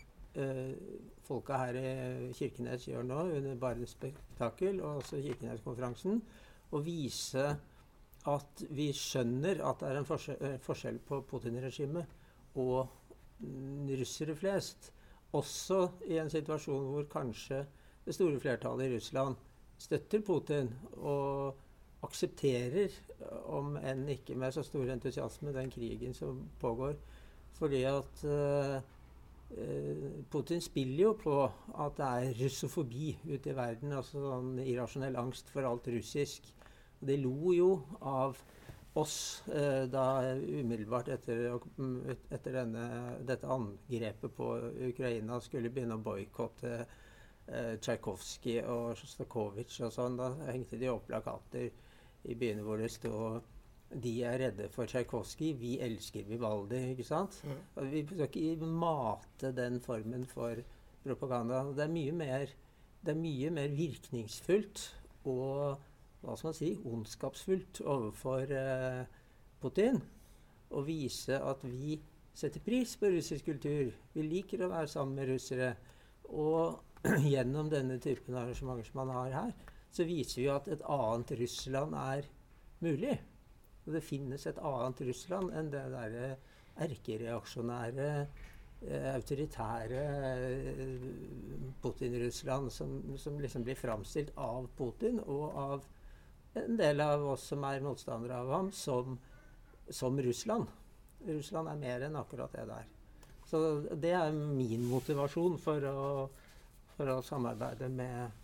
folka 1.27 1.59
her 1.59 1.79
i 1.79 2.33
Kirkenes 2.37 2.87
gjør 2.87 3.07
nå 3.07 3.19
under 3.39 3.59
Barents 3.59 3.97
spektakel, 3.97 4.81
og 4.81 5.03
også 5.03 5.21
Kirkeneskonferansen, 5.25 6.21
å 6.71 6.81
vise 6.87 7.47
at 8.31 8.65
vi 8.77 8.91
skjønner 8.95 9.63
at 9.65 9.81
det 9.81 9.91
er 9.91 10.01
en 10.01 10.09
eh, 10.37 10.57
forskjell 10.63 11.01
på 11.09 11.23
Putin-regimet 11.31 12.59
og 12.61 12.89
russere 13.97 14.37
flest. 14.37 14.91
Også 15.33 15.87
i 16.11 16.19
en 16.21 16.31
situasjon 16.31 16.91
hvor 16.93 17.09
kanskje 17.11 17.65
det 18.05 18.15
store 18.17 18.41
flertallet 18.43 18.91
i 18.91 18.95
Russland 18.97 19.39
støtter 19.81 20.23
Putin 20.27 20.69
og 20.99 21.57
aksepterer, 22.05 22.93
om 23.53 23.75
enn 23.77 24.07
ikke 24.13 24.37
med 24.41 24.55
så 24.55 24.65
stor 24.65 24.89
entusiasme, 24.93 25.53
den 25.57 25.73
krigen 25.73 26.15
som 26.17 26.43
pågår. 26.61 26.97
Fordi 27.59 27.83
at 27.89 28.25
Eh, 28.25 28.81
Putin 30.31 30.61
spiller 30.63 31.03
jo 31.09 31.13
på 31.19 31.35
at 31.83 31.97
det 31.99 32.07
er 32.07 32.37
russofobi 32.39 33.11
ute 33.27 33.51
i 33.51 33.57
verden. 33.57 33.93
Altså 33.97 34.23
sånn 34.23 34.61
irrasjonell 34.63 35.19
angst 35.19 35.51
for 35.51 35.67
alt 35.67 35.89
russisk. 35.91 36.47
De 37.01 37.17
lo 37.19 37.53
jo 37.57 37.71
av 38.07 38.39
oss 39.01 39.43
eh, 39.55 39.87
da 39.91 40.35
umiddelbart 40.35 41.09
etter, 41.15 41.45
etter 42.31 42.57
denne, 42.57 42.87
dette 43.27 43.51
angrepet 43.51 44.35
på 44.35 44.49
Ukraina 44.91 45.39
skulle 45.43 45.71
begynne 45.71 45.99
å 45.99 46.05
boikotte 46.05 46.73
eh, 46.81 47.77
Tsjajkovskij 47.79 48.65
og 48.67 48.99
Sjostakovitsj 48.99 49.87
og 49.87 49.95
sånn. 49.95 50.19
Da 50.19 50.33
hengte 50.51 50.79
de 50.81 50.91
opp 50.91 51.07
plakater 51.11 51.71
i 52.27 52.37
byene 52.37 52.67
hvor 52.67 52.83
det 52.83 52.91
stod 52.93 53.41
de 53.91 54.13
er 54.23 54.39
redde 54.39 54.69
for 54.71 54.87
Tsjajkovskij, 54.87 55.55
vi 55.59 55.79
elsker 55.83 56.27
Vivaldi. 56.29 56.91
ikke 56.93 57.05
sant? 57.05 57.41
Mm. 57.45 57.91
Vi 57.91 58.05
skal 58.07 58.29
ikke 58.29 58.67
mate 58.67 59.53
den 59.57 59.81
formen 59.81 60.27
for 60.27 60.63
propaganda. 61.05 61.65
Det 61.75 61.85
er 61.85 61.93
mye 61.93 62.13
mer, 62.13 62.53
det 63.03 63.15
er 63.15 63.19
mye 63.19 63.51
mer 63.51 63.75
virkningsfullt 63.75 64.85
og 65.25 65.81
hva 66.21 66.37
skal 66.37 66.51
man 66.51 66.57
si, 66.57 66.71
ondskapsfullt 66.85 67.81
overfor 67.89 68.53
eh, 68.53 69.05
Putin 69.61 70.01
å 70.71 70.83
vise 70.85 71.39
at 71.41 71.65
vi 71.65 71.97
setter 72.37 72.63
pris 72.65 72.93
på 73.01 73.11
russisk 73.11 73.49
kultur. 73.49 73.91
Vi 74.15 74.25
liker 74.25 74.63
å 74.65 74.71
være 74.71 74.91
sammen 74.93 75.19
med 75.19 75.33
russere. 75.33 75.73
Og 76.31 76.79
gjennom 77.33 77.71
denne 77.73 77.99
typen 78.03 78.37
arrangementer 78.39 78.87
som 78.87 79.01
man 79.03 79.15
har 79.17 79.35
her, 79.35 79.55
så 79.91 80.07
viser 80.07 80.43
vi 80.43 80.51
at 80.53 80.69
et 80.71 80.85
annet 80.87 81.33
Russland 81.41 81.97
er 81.99 82.29
mulig. 82.85 83.17
Og 83.91 83.97
det 83.97 84.05
finnes 84.07 84.45
et 84.47 84.59
annet 84.63 85.01
Russland 85.09 85.51
enn 85.59 85.71
det 85.73 85.81
derre 85.91 86.27
erkereaksjonære, 86.79 88.11
eh, 88.87 89.09
autoritære 89.17 90.03
eh, 90.71 91.09
Putin-Russland 91.83 92.71
som, 92.71 92.93
som, 93.19 93.41
liksom 93.43 93.65
blir 93.67 93.75
framstilt 93.75 94.31
av 94.39 94.69
Putin 94.79 95.19
og 95.25 95.59
av 95.59 95.89
en 96.63 96.79
del 96.79 97.03
av 97.03 97.27
oss 97.33 97.49
som 97.51 97.67
er 97.67 97.83
motstandere 97.83 98.39
av 98.39 98.55
ham, 98.55 98.71
som, 98.71 99.19
som 99.91 100.23
Russland. 100.23 100.71
Russland 101.27 101.75
er 101.75 101.83
mer 101.83 102.07
enn 102.07 102.23
akkurat 102.23 102.55
det 102.55 102.69
der. 102.71 102.87
Så 103.51 103.65
det 103.99 104.15
er 104.15 104.31
min 104.31 104.87
motivasjon 104.87 105.59
for 105.59 105.91
å, 105.91 106.07
for 106.95 107.11
å 107.11 107.21
samarbeide 107.27 107.91
med, 107.91 108.39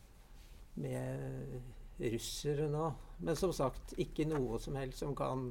med 0.83 1.76
russere 1.99 2.69
nå. 2.71 2.89
Men 3.25 3.39
som 3.39 3.53
sagt, 3.57 3.97
ikke 4.03 4.27
noe 4.29 4.61
som 4.63 4.77
helst 4.77 5.03
som 5.05 5.15
kan 5.17 5.49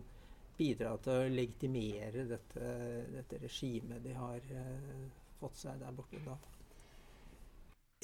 bidra 0.56 0.96
til 1.04 1.14
å 1.14 1.32
legitimere 1.32 2.26
dette, 2.30 2.74
dette 3.12 3.40
regimet 3.42 4.04
de 4.06 4.14
har 4.16 4.52
uh, 4.56 5.08
fått 5.42 5.66
seg 5.66 5.82
der 5.82 5.96
borte 5.96 6.22
nå. 6.24 6.38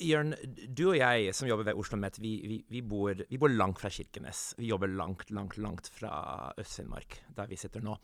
Jørn, 0.01 0.33
du 0.41 0.85
og 0.87 0.97
jeg 0.97 1.33
som 1.37 1.49
jobber 1.49 1.67
ved 1.67 1.77
Oslo 1.77 1.97
Met, 1.99 2.17
vi, 2.23 2.33
vi, 2.47 2.57
vi, 2.71 2.81
bor, 2.81 3.13
vi, 3.29 3.37
bor, 3.37 3.51
langt 3.53 3.81
fra 3.81 3.91
Kirkenes. 3.93 4.51
Vi 4.57 4.71
jobber 4.71 4.89
langt, 4.89 5.29
langt, 5.35 5.59
langt 5.61 5.91
fra 5.93 6.51
Øst-Finnmark, 6.59 7.19
der 7.37 7.51
vi 7.51 7.59
sitter 7.59 7.83
nå. 7.85 7.97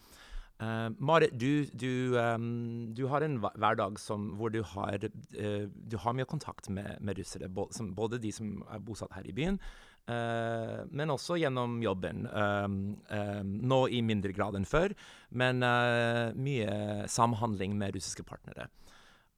Uh, 0.58 0.89
Marit, 1.06 1.34
du, 1.38 1.65
du, 1.77 2.17
um, 2.17 2.94
du, 2.98 3.03
har 3.10 3.25
en 3.25 3.39
hverdag 3.41 4.00
som, 4.01 4.32
hvor 4.38 4.53
du 4.53 4.62
har, 4.75 5.03
uh, 5.06 5.65
du 5.70 5.98
har 6.01 6.17
mye 6.17 6.29
kontakt 6.29 6.70
med, 6.74 6.98
med 7.01 7.17
russere. 7.20 7.50
Både, 7.50 7.89
både 7.98 8.22
de 8.22 8.34
som 8.36 8.60
er 8.67 8.84
bosatt 8.84 9.15
her 9.17 9.29
i 9.29 9.36
byen, 9.38 9.60
Uh, 10.07 10.87
men 10.95 11.11
også 11.11 11.35
gjennom 11.35 11.81
jobben. 11.83 12.23
Um, 12.31 12.95
um, 13.11 13.59
nå 13.67 13.91
i 13.91 13.99
mindre 14.05 14.31
grad 14.31 14.55
enn 14.55 14.65
før, 14.67 14.93
men 15.35 15.63
uh, 15.65 16.31
mye 16.31 17.07
samhandling 17.11 17.75
med 17.75 17.95
russiske 17.97 18.23
partnere. 18.27 18.67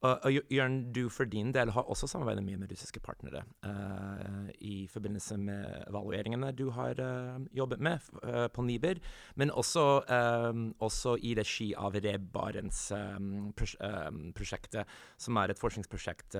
Og, 0.00 0.16
og 0.24 0.32
Jørn, 0.48 0.92
du 0.94 1.08
for 1.12 1.24
din 1.28 1.52
del 1.52 1.70
har 1.74 1.84
også 1.90 2.06
samarbeidet 2.08 2.44
mye 2.46 2.56
med 2.56 2.70
russiske 2.72 3.00
partnere 3.04 3.42
i 4.64 4.88
forbindelse 4.88 5.36
med 5.36 5.84
evalueringene 5.90 6.56
du 6.56 6.72
har 6.72 6.96
jobbet 7.52 7.80
med 7.84 8.00
på 8.54 8.62
Niber, 8.64 8.96
men 9.36 9.52
også, 9.52 10.00
også, 10.80 11.20
i 11.20 11.36
regi 11.36 11.76
av 11.76 11.92
Reb 12.00 12.32
Barents-prosjektet, 12.32 14.88
som 15.20 15.36
er 15.36 15.52
et 15.52 15.60
forskningsprosjekt 15.60 16.32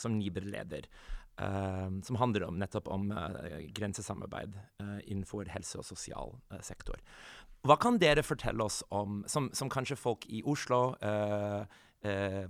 som 0.00 0.16
Niber 0.16 0.40
leder. 0.48 0.88
Uh, 1.34 1.90
som 2.06 2.14
handler 2.16 2.44
om, 2.46 2.58
nettopp 2.62 2.86
om 2.94 3.08
uh, 3.10 3.58
grensesamarbeid 3.74 4.52
uh, 4.82 5.00
innenfor 5.02 5.48
helse- 5.50 5.80
og 5.80 5.86
sosial 5.88 6.36
sektor. 6.62 7.00
Hva 7.66 7.74
kan 7.80 7.98
dere 7.98 8.22
fortelle 8.22 8.62
oss 8.62 8.84
om, 8.94 9.24
som, 9.26 9.48
som 9.50 9.72
kanskje 9.72 9.98
folk 9.98 10.26
i 10.28 10.44
Oslo, 10.44 10.94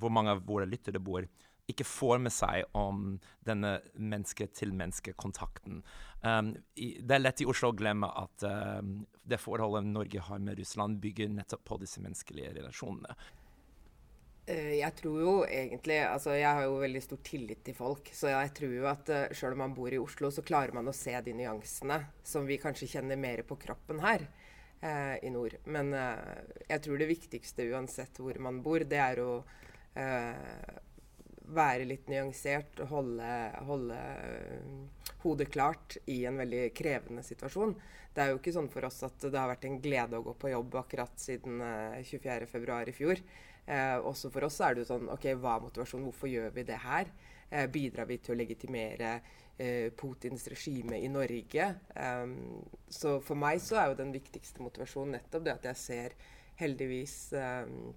hvor 0.03 0.11
mange 0.11 0.33
av 0.35 0.41
våre 0.43 0.67
lyttere 0.67 0.99
bor, 0.99 1.23
ikke 1.71 1.87
får 1.87 2.19
med 2.25 2.35
seg 2.35 2.67
om 2.75 3.21
denne 3.47 3.77
menneske-til-menneske-kontakten. 3.95 5.85
Um, 6.27 6.51
det 6.75 7.15
er 7.15 7.23
lett 7.23 7.45
i 7.45 7.47
Oslo 7.47 7.71
å 7.71 7.79
glemme 7.79 8.11
at 8.11 8.43
det 9.23 9.39
forholdet 9.39 9.87
Norge 9.87 10.27
har 10.27 10.43
med 10.43 10.59
Russland, 10.59 10.99
bygger 10.99 11.31
nettopp 11.31 11.63
på 11.71 11.79
disse 11.85 12.03
menneskelige 12.03 12.57
relasjonene. 12.59 13.15
Eh, 14.45 14.75
jeg 14.77 14.93
tror 14.99 15.21
jo 15.23 15.35
egentlig 15.49 16.03
Altså, 16.05 16.35
jeg 16.37 16.45
har 16.53 16.67
jo 16.67 16.81
veldig 16.83 17.03
stor 17.03 17.21
tillit 17.25 17.63
til 17.65 17.77
folk. 17.77 18.11
Så 18.13 18.29
jeg 18.33 18.53
tror 18.59 18.75
jo 18.77 18.89
at 18.91 19.13
eh, 19.13 19.35
sjøl 19.37 19.57
om 19.57 19.63
man 19.65 19.77
bor 19.77 19.93
i 19.93 20.01
Oslo, 20.01 20.31
så 20.31 20.45
klarer 20.45 20.77
man 20.77 20.91
å 20.91 20.97
se 20.97 21.15
de 21.25 21.37
nyansene 21.37 22.01
som 22.25 22.49
vi 22.49 22.61
kanskje 22.61 22.91
kjenner 22.97 23.21
mer 23.21 23.45
på 23.49 23.57
kroppen 23.61 24.03
her 24.05 24.27
uh, 24.85 25.17
i 25.25 25.31
nord. 25.33 25.57
Men 25.65 25.95
uh, 25.97 26.21
jeg 26.69 26.83
tror 26.85 27.01
det 27.01 27.09
viktigste 27.09 27.71
uansett 27.73 28.21
hvor 28.21 28.37
man 28.43 28.61
bor, 28.65 28.85
det 28.85 29.01
er 29.01 29.23
å 29.25 29.37
være 31.55 31.85
litt 31.87 32.09
nyansert 32.11 32.81
holde, 32.91 33.29
holde 33.63 33.99
hodet 35.23 35.47
klart 35.55 35.95
i 36.11 36.25
en 36.27 36.41
veldig 36.43 36.65
krevende 36.75 37.23
situasjon. 37.23 37.77
Det 38.11 38.25
er 38.25 38.33
jo 38.33 38.41
ikke 38.41 38.57
sånn 38.57 38.71
for 38.73 38.89
oss 38.89 38.99
at 39.07 39.23
det 39.23 39.39
har 39.39 39.53
vært 39.53 39.69
en 39.69 39.79
glede 39.85 40.19
å 40.19 40.25
gå 40.27 40.35
på 40.35 40.51
jobb 40.51 40.75
akkurat 40.83 41.15
siden 41.23 41.63
24.2 42.03 42.91
i 42.91 42.97
fjor. 42.97 43.23
Eh, 43.67 43.97
også 43.97 44.29
for 44.33 44.45
oss 44.45 44.61
er 44.61 44.75
det 44.75 44.85
jo 44.85 44.91
sånn 44.91 45.09
OK, 45.13 45.31
hva 45.41 45.57
er 45.57 45.65
motivasjonen? 45.65 46.05
Hvorfor 46.11 46.29
gjør 46.29 46.53
vi 46.57 46.67
det 46.69 46.81
her? 46.85 47.09
Eh, 47.49 47.67
bidrar 47.73 48.09
vi 48.09 48.19
til 48.21 48.35
å 48.35 48.39
legitimere 48.39 49.15
eh, 49.57 49.91
Putins 49.97 50.47
regime 50.53 50.99
i 51.01 51.09
Norge? 51.13 51.69
Um, 51.97 52.65
så 52.91 53.19
for 53.25 53.41
meg 53.41 53.63
så 53.65 53.81
er 53.81 53.91
jo 53.91 54.01
den 54.03 54.13
viktigste 54.15 54.65
motivasjonen 54.65 55.17
nettopp 55.19 55.47
det 55.47 55.55
at 55.55 55.69
jeg 55.71 55.81
ser 55.81 56.17
heldigvis 56.61 57.17
um, 57.39 57.93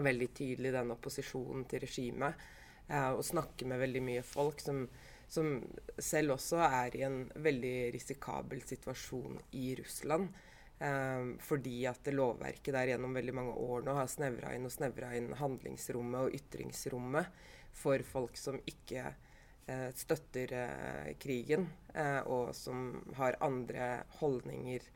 veldig 0.00 0.28
tydelig 0.36 0.72
den 0.74 0.94
opposisjonen 0.94 1.66
til 1.70 1.84
regimet. 1.84 2.48
Uh, 2.88 3.12
og 3.16 3.24
snakker 3.24 3.68
med 3.68 3.82
veldig 3.82 4.02
mye 4.04 4.22
folk 4.26 4.64
som, 4.64 4.86
som 5.30 5.58
selv 5.98 6.38
også 6.38 6.62
er 6.66 6.96
i 6.96 7.04
en 7.06 7.20
veldig 7.36 7.76
risikabel 7.94 8.64
situasjon 8.64 9.36
i 9.60 9.74
Russland. 9.80 10.32
Um, 10.82 11.36
fordi 11.38 11.84
at 11.86 12.08
lovverket 12.10 12.74
der 12.74 12.88
gjennom 12.90 13.12
veldig 13.14 13.34
mange 13.36 13.52
år 13.54 13.84
nå 13.86 13.92
har 13.94 14.08
snevra 14.10 14.50
inn 14.56 14.64
og 14.66 14.72
snevra 14.74 15.12
inn 15.14 15.28
handlingsrommet 15.38 16.24
og 16.24 16.34
ytringsrommet 16.34 17.44
for 17.78 18.02
folk 18.02 18.34
som 18.40 18.58
ikke 18.66 19.04
uh, 19.12 19.90
støtter 19.94 20.54
uh, 20.56 21.12
krigen, 21.22 21.68
uh, 21.94 22.26
og 22.26 22.50
som 22.58 22.96
har 23.14 23.38
andre 23.44 23.92
holdninger. 24.18 24.88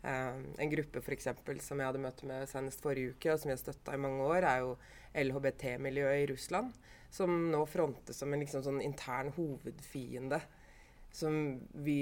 Um, 0.00 0.46
en 0.56 0.72
gruppe 0.72 1.02
for 1.04 1.12
eksempel, 1.12 1.60
som 1.60 1.82
jeg 1.82 1.90
hadde 1.90 2.02
møte 2.06 2.28
med 2.30 2.48
senest 2.48 2.80
forrige 2.80 3.12
uke, 3.12 3.34
og 3.34 3.42
som 3.42 3.52
jeg 3.52 3.60
støtta 3.60 3.98
i 3.98 4.00
mange 4.00 4.24
år, 4.24 4.46
er 4.48 4.64
jo 4.64 4.76
LHBT-miljøet 5.26 6.22
i 6.22 6.30
Russland. 6.32 6.72
Som 7.12 7.50
nå 7.52 7.60
frontes 7.68 8.16
som 8.20 8.32
en 8.32 8.46
liksom 8.46 8.64
sånn 8.64 8.80
intern 8.84 9.34
hovedfiende. 9.36 10.40
Som 11.12 11.58
vi 11.84 12.00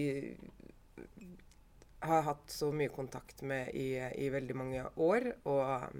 har 2.00 2.23
hatt 2.23 2.50
så 2.50 2.71
mye 2.73 2.93
kontakt 2.93 3.43
med 3.43 3.75
i, 3.75 3.97
i 3.97 4.29
veldig 4.31 4.57
mange 4.57 4.83
år, 4.97 5.29
og 5.49 5.97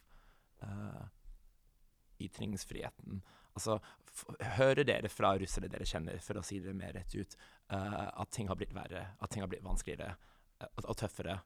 uh, 0.63 1.05
ytringsfriheten? 2.19 3.21
Altså, 3.53 3.79
hører 4.57 4.83
dere 4.87 5.11
fra 5.13 5.35
russere 5.37 5.69
dere 5.69 5.85
kjenner, 5.85 6.19
for 6.25 6.39
å 6.39 6.45
si 6.45 6.59
det 6.63 6.73
mer 6.73 6.93
rett 6.97 7.15
ut, 7.15 7.37
uh, 7.73 8.09
at 8.09 8.31
ting 8.33 8.49
har 8.49 8.57
blitt 8.57 8.73
verre, 8.73 9.05
at 9.19 9.29
ting 9.29 9.45
har 9.45 9.51
blitt 9.51 9.65
vanskeligere 9.65 10.15
uh, 10.63 10.69
og 10.87 10.97
tøffere? 10.97 11.39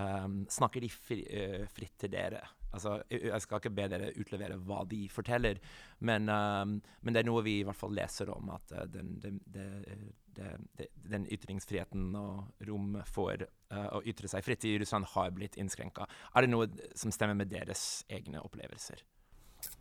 Um, 0.00 0.44
snakker 0.48 0.84
de 0.84 0.92
fri, 0.92 1.24
fritt 1.72 1.96
til 2.00 2.12
dere? 2.12 2.44
Altså, 2.76 2.96
jeg 3.10 3.42
skal 3.42 3.60
ikke 3.60 3.74
be 3.74 3.86
dere 3.90 4.10
utlevere 4.20 4.58
hva 4.66 4.84
de 4.88 5.04
forteller, 5.12 5.60
men, 6.06 6.28
um, 6.30 6.76
men 7.02 7.16
det 7.16 7.22
er 7.22 7.28
noe 7.28 7.44
vi 7.46 7.58
i 7.60 7.66
hvert 7.66 7.78
fall 7.78 7.94
leser 7.96 8.30
om, 8.32 8.52
at 8.54 8.74
den, 8.94 9.16
den, 9.22 9.40
den, 9.50 10.04
den, 10.36 11.26
ytringsfriheten 11.34 12.10
og 12.16 12.66
rom 12.68 13.00
for 13.10 13.42
å 13.70 14.02
ytre 14.08 14.30
seg 14.30 14.46
fritt 14.46 14.64
i 14.68 14.76
Russland 14.80 15.10
har 15.16 15.32
blitt 15.34 15.58
innskrenka. 15.60 16.06
Er 16.34 16.46
det 16.46 16.52
noe 16.52 16.70
som 16.94 17.12
stemmer 17.14 17.38
med 17.38 17.50
deres 17.52 18.04
egne 18.08 18.42
opplevelser? 18.46 19.02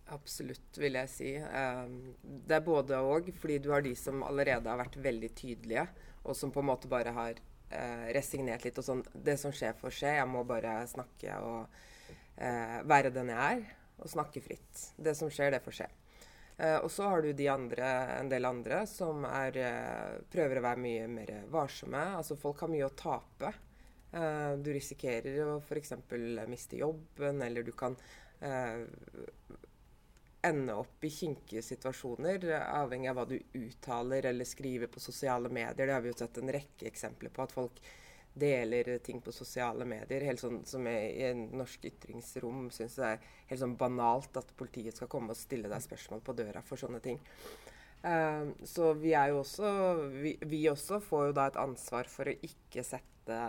Absolutt, 0.09 0.77
vil 0.81 0.97
jeg 0.97 1.11
si. 1.11 1.29
Um, 1.37 2.15
det 2.23 2.57
er 2.57 2.65
både 2.65 2.97
og, 3.05 3.29
fordi 3.39 3.59
du 3.61 3.69
har 3.73 3.83
de 3.85 3.93
som 3.97 4.23
allerede 4.25 4.69
har 4.71 4.79
vært 4.81 4.97
veldig 5.03 5.29
tydelige, 5.37 5.85
og 6.25 6.35
som 6.37 6.53
på 6.53 6.63
en 6.63 6.69
måte 6.71 6.89
bare 6.91 7.13
har 7.13 7.37
uh, 7.37 8.07
resignert 8.15 8.65
litt. 8.65 8.79
og 8.81 8.87
sånn, 8.87 9.03
Det 9.13 9.37
som 9.39 9.53
skjer, 9.55 9.77
får 9.77 9.95
skje. 9.99 10.15
Jeg 10.17 10.31
må 10.31 10.43
bare 10.49 10.81
snakke 10.89 11.37
og 11.45 11.79
uh, 12.41 12.79
være 12.89 13.13
den 13.15 13.31
jeg 13.33 13.59
er, 13.59 13.63
og 13.99 14.11
snakke 14.11 14.43
fritt. 14.43 14.83
Det 14.97 15.15
som 15.17 15.31
skjer, 15.31 15.53
det 15.55 15.63
får 15.65 15.81
skje. 15.81 15.89
Eh, 16.59 16.75
og 16.83 16.89
så 16.91 17.07
har 17.07 17.21
du 17.23 17.29
de 17.35 17.45
andre, 17.51 17.87
en 18.19 18.29
del 18.31 18.47
andre 18.47 18.81
som 18.87 19.23
er, 19.27 19.55
prøver 20.31 20.59
å 20.59 20.63
være 20.65 20.81
mye 20.83 21.05
mer 21.11 21.31
varsomme. 21.51 22.01
Altså 22.19 22.35
Folk 22.39 22.63
har 22.63 22.71
mye 22.71 22.87
å 22.87 22.95
tape. 22.99 23.51
du 24.59 24.69
risikerer 24.73 25.37
å 25.45 25.59
f.eks. 25.59 25.93
miste 26.51 26.79
jobben, 26.79 27.41
eller 27.45 27.63
du 27.63 27.71
kan 27.71 27.95
ende 30.41 30.75
opp 30.75 31.03
i 31.03 31.11
kinkige 31.11 31.63
situasjoner, 31.63 32.45
avhengig 32.71 33.09
av 33.11 33.19
hva 33.19 33.25
du 33.27 33.37
uttaler 33.59 34.29
eller 34.29 34.47
skriver 34.47 34.91
på 34.91 35.01
sosiale 35.03 35.51
medier. 35.51 35.87
Det 35.87 35.93
har 35.93 36.03
vi 36.03 36.11
jo 36.13 36.19
sett 36.19 36.39
en 36.39 36.51
rekke 36.53 36.87
eksempler 36.87 37.33
på, 37.33 37.43
at 37.43 37.55
folk 37.55 37.81
deler 38.33 38.97
ting 38.97 39.21
på 39.21 39.31
sosiale 39.31 39.85
medier. 39.85 40.25
Helt 40.27 40.41
sånn 40.41 40.61
som 40.67 40.87
er 40.87 41.09
I 41.09 41.25
en 41.31 41.45
norsk 41.59 41.85
ytringsrom 41.89 42.69
syns 42.73 42.99
det 42.99 43.07
er 43.07 43.27
helt 43.49 43.61
sånn 43.63 43.77
banalt 43.79 44.37
at 44.39 44.53
politiet 44.57 44.97
skal 44.97 45.11
komme 45.11 45.33
og 45.33 45.39
stille 45.39 45.71
deg 45.71 45.83
spørsmål 45.83 46.23
på 46.25 46.35
døra 46.37 46.63
for 46.65 46.81
sånne 46.81 47.01
ting. 47.03 47.19
Uh, 47.99 48.55
så 48.63 48.93
vi 48.95 49.11
er 49.17 49.33
jo 49.33 49.41
også 49.41 49.69
vi, 50.13 50.37
vi, 50.47 50.61
også 50.71 51.01
får 51.03 51.25
jo 51.29 51.33
da 51.35 51.49
et 51.49 51.57
ansvar 51.59 52.07
for 52.07 52.31
å 52.31 52.37
ikke 52.47 52.85
sette 52.87 53.39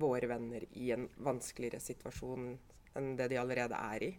våre 0.00 0.30
venner 0.30 0.64
i 0.80 0.88
en 0.94 1.04
vanskeligere 1.20 1.82
situasjon 1.84 2.46
enn 2.96 3.10
det 3.18 3.28
de 3.30 3.38
allerede 3.38 3.76
er 3.76 4.06
i. 4.08 4.14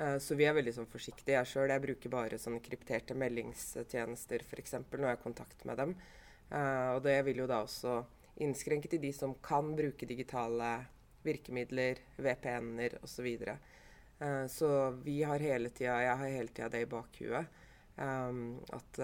Uh, 0.00 0.16
så 0.18 0.34
vi 0.34 0.48
er 0.48 0.56
veldig 0.56 0.74
sånn, 0.74 0.90
forsiktige. 0.90 1.36
Jeg 1.36 1.52
sjøl 1.52 1.76
bruker 1.84 2.12
bare 2.12 2.40
sånne 2.40 2.64
krypterte 2.64 3.14
meldingstjenester 3.14 4.42
f.eks. 4.48 4.74
når 4.90 5.06
jeg 5.06 5.14
har 5.14 5.22
kontakt 5.22 5.64
med 5.70 5.78
dem. 5.78 5.94
Uh, 6.50 6.96
og 6.96 7.04
det 7.06 7.20
vil 7.28 7.44
jo 7.44 7.48
da 7.48 7.62
også 7.62 8.00
innskrenke 8.40 8.88
i 8.96 9.00
de 9.02 9.12
som 9.12 9.34
kan 9.44 9.74
bruke 9.76 10.08
digitale 10.08 10.72
virkemidler, 11.22 12.00
VPN-er 12.16 12.98
osv. 13.02 13.28
Så, 13.44 13.56
uh, 14.24 14.46
så 14.50 14.70
vi 15.04 15.20
har 15.22 15.44
hele 15.44 15.70
tida, 15.70 16.00
jeg 16.02 16.16
har 16.22 16.34
hele 16.38 16.54
tida 16.54 16.70
det 16.72 16.86
i 16.86 16.90
bakhuet. 16.90 17.60
Um, 17.92 18.56
at 18.72 18.98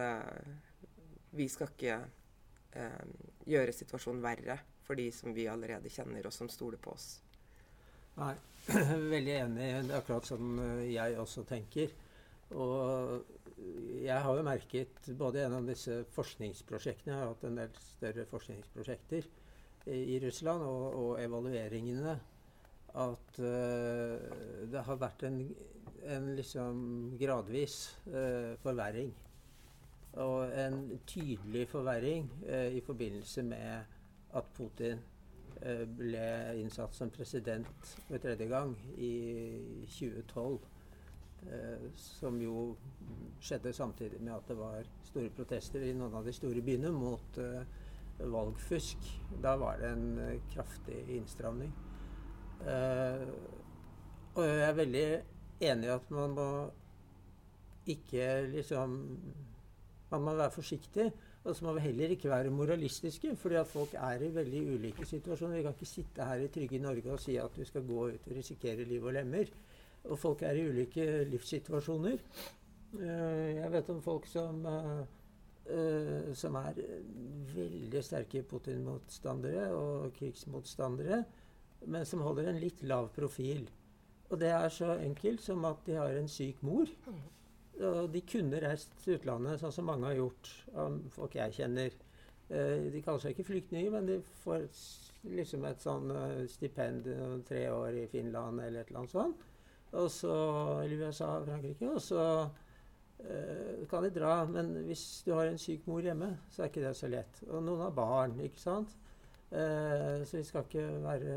vi 1.37 1.45
skal 1.53 1.69
ikke 1.69 1.99
um, 2.73 3.11
gjøre 3.45 3.75
situasjonen 3.77 4.23
verre 4.25 4.57
for 4.89 4.97
de 4.97 5.11
som 5.13 5.35
vi 5.37 5.45
allerede 5.51 5.93
kjenner, 5.93 6.25
og 6.27 6.33
som 6.33 6.49
stoler 6.49 6.81
på 6.81 6.95
oss. 6.95 7.19
Nei, 8.19 8.35
veldig 9.15 9.35
enig. 9.45 9.67
Det 9.89 9.93
er 9.93 9.99
akkurat 10.01 10.31
eh, 10.35 10.85
jeg 10.95 11.19
også 11.21 11.45
tenker. 11.49 11.93
Og 12.57 13.25
jeg 14.01 14.23
har 14.25 14.37
jo 14.39 14.45
merket 14.47 15.11
både 15.19 15.43
gjennom 15.43 15.67
disse 15.69 15.99
forskningsprosjektene 16.15 17.13
Jeg 17.13 17.21
har 17.21 17.33
hatt 17.33 17.45
en 17.45 17.59
del 17.61 17.75
større 17.83 18.25
forskningsprosjekter 18.31 19.27
i 19.89 20.19
Russland, 20.21 20.63
og, 20.63 20.95
og 21.01 21.23
evalueringene, 21.23 22.19
at 22.99 23.39
uh, 23.41 24.67
det 24.69 24.83
har 24.85 25.01
vært 25.01 25.25
en, 25.29 25.39
en 26.13 26.27
liksom 26.37 26.83
gradvis 27.21 27.79
uh, 28.11 28.53
forverring. 28.61 29.15
Og 30.19 30.53
en 30.61 30.81
tydelig 31.09 31.69
forverring 31.71 32.29
uh, 32.49 32.69
i 32.75 32.83
forbindelse 32.85 33.45
med 33.49 33.95
at 34.37 34.51
Putin 34.57 35.01
ble 35.99 36.27
innsatt 36.61 36.95
som 36.95 37.09
president 37.11 37.89
for 38.07 38.21
tredje 38.23 38.47
gang 38.47 38.77
i 38.95 39.09
2012. 39.91 40.61
Eh, 41.47 41.85
som 41.97 42.41
jo 42.43 42.75
skjedde 43.41 43.73
samtidig 43.73 44.19
med 44.21 44.35
at 44.35 44.49
det 44.51 44.57
var 44.59 44.89
store 45.07 45.31
protester 45.37 45.85
i 45.87 45.95
noen 45.97 46.17
av 46.19 46.27
de 46.27 46.35
store 46.35 46.63
byene 46.67 46.91
mot 46.93 47.39
eh, 47.39 47.63
valgfusk. 48.19 49.07
Da 49.43 49.55
var 49.61 49.79
det 49.79 49.93
en 49.95 50.41
kraftig 50.53 51.05
innstramning. 51.17 51.73
og 54.35 54.45
jeg 54.45 54.65
er 54.67 54.75
veldig 54.75 55.05
enig 55.61 55.87
i 55.87 55.93
at 55.95 56.11
man 56.11 56.35
må 56.35 56.49
ikke 57.87 58.25
liksom 58.51 58.97
Man 60.11 60.23
må 60.25 60.33
være 60.35 60.51
forsiktig. 60.51 61.11
Og 61.45 61.57
så 61.57 61.65
må 61.65 61.73
vi 61.77 61.81
heller 61.85 62.13
ikke 62.13 62.31
være 62.31 62.51
moralistiske, 62.51 63.35
fordi 63.37 63.57
at 63.61 63.69
folk 63.69 63.95
er 63.95 64.23
i 64.25 64.31
veldig 64.35 64.63
ulike 64.75 65.05
situasjoner. 65.07 65.57
Vi 65.57 65.63
kan 65.63 65.77
ikke 65.77 65.89
sitte 65.89 66.25
her 66.25 66.43
i 66.45 66.49
trygge 66.53 66.81
Norge 66.81 67.13
og 67.13 67.21
si 67.21 67.37
at 67.37 67.59
vi 67.59 67.65
skal 67.69 67.85
gå 67.87 68.07
ut 68.09 68.27
og 68.29 68.37
risikere 68.37 68.85
liv 68.89 69.05
og 69.05 69.13
lemmer. 69.17 69.53
Og 70.09 70.19
folk 70.19 70.43
er 70.43 70.57
i 70.57 70.65
ulike 70.69 71.05
livssituasjoner. 71.29 72.23
Eh, 72.97 73.57
jeg 73.59 73.73
vet 73.73 73.91
om 73.93 74.01
folk 74.03 74.27
som, 74.27 74.65
eh, 74.67 75.01
eh, 75.67 76.35
som 76.35 76.55
er 76.57 76.79
veldig 77.55 78.03
sterke 78.05 78.43
Putin-motstandere 78.43 79.69
og 79.77 80.15
krigsmotstandere, 80.15 81.25
men 81.87 82.07
som 82.07 82.21
holder 82.21 82.49
en 82.49 82.61
litt 82.61 82.83
lav 82.83 83.11
profil. 83.13 83.69
Og 84.31 84.41
det 84.41 84.49
er 84.49 84.69
så 84.69 84.97
enkelt 84.99 85.41
som 85.41 85.65
at 85.65 85.85
de 85.85 85.95
har 85.95 86.17
en 86.17 86.29
syk 86.29 86.63
mor. 86.63 86.87
Og 87.81 88.13
de 88.13 88.21
kunne 88.21 88.61
reist 88.61 88.91
til 89.05 89.19
utlandet, 89.19 89.61
sånn 89.61 89.73
som 89.73 89.85
mange 89.85 90.07
har 90.07 90.17
gjort 90.17 90.49
av 90.75 90.99
folk 91.11 91.35
jeg 91.35 91.53
kjenner. 91.53 91.91
De 92.49 93.03
kaller 93.05 93.21
seg 93.21 93.37
ikke 93.37 93.47
flyktninger, 93.47 93.91
men 93.91 94.07
de 94.07 94.17
får 94.43 94.67
liksom 95.23 95.65
et 95.65 95.81
sånn 95.81 96.11
stipend 96.49 97.07
tre 97.47 97.69
år 97.71 98.03
i 98.03 98.07
Finland 98.07 98.61
eller 98.61 98.81
et 98.81 98.89
eller 98.89 99.05
annet 99.05 99.15
sånt. 99.15 99.48
Og 99.97 100.11
så, 100.13 100.33
eller 100.85 101.09
USA 101.09 101.31
og 101.39 101.47
Frankrike. 101.49 101.89
Og 101.89 102.01
så 102.03 102.23
uh, 102.45 103.85
kan 103.91 104.05
de 104.05 104.13
dra. 104.13 104.45
Men 104.51 104.73
hvis 104.89 105.23
du 105.27 105.33
har 105.33 105.49
en 105.49 105.61
syk 105.61 105.87
mor 105.89 106.05
hjemme, 106.05 106.35
så 106.53 106.63
er 106.63 106.73
ikke 106.73 106.85
det 106.85 106.97
så 106.99 107.11
lett. 107.11 107.43
Og 107.49 107.63
noen 107.65 107.87
har 107.87 107.97
barn, 107.97 108.37
ikke 108.45 108.61
sant. 108.61 108.97
Uh, 109.49 110.25
så 110.29 110.41
vi 110.41 110.45
skal 110.45 110.67
ikke 110.67 110.89
være 111.07 111.37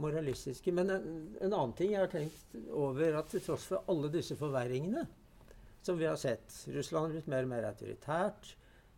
moralistiske. 0.00 0.72
Men 0.74 0.90
en, 0.92 1.06
en, 1.40 1.52
annen 1.52 1.76
ting 1.78 1.94
jeg 1.94 2.02
har 2.02 2.12
tenkt 2.12 2.58
over, 2.70 3.20
at 3.20 3.30
til 3.32 3.44
tross 3.44 3.68
for 3.70 3.88
alle 3.90 4.10
disse 4.12 4.36
forverringene, 4.38 5.06
som 5.84 5.96
vi 6.00 6.08
har 6.08 6.20
sett. 6.20 6.48
Russland 6.74 7.08
har 7.08 7.16
blitt 7.16 7.32
mer 7.32 7.46
og 7.46 7.52
mer 7.54 7.70
autoritært. 7.70 8.54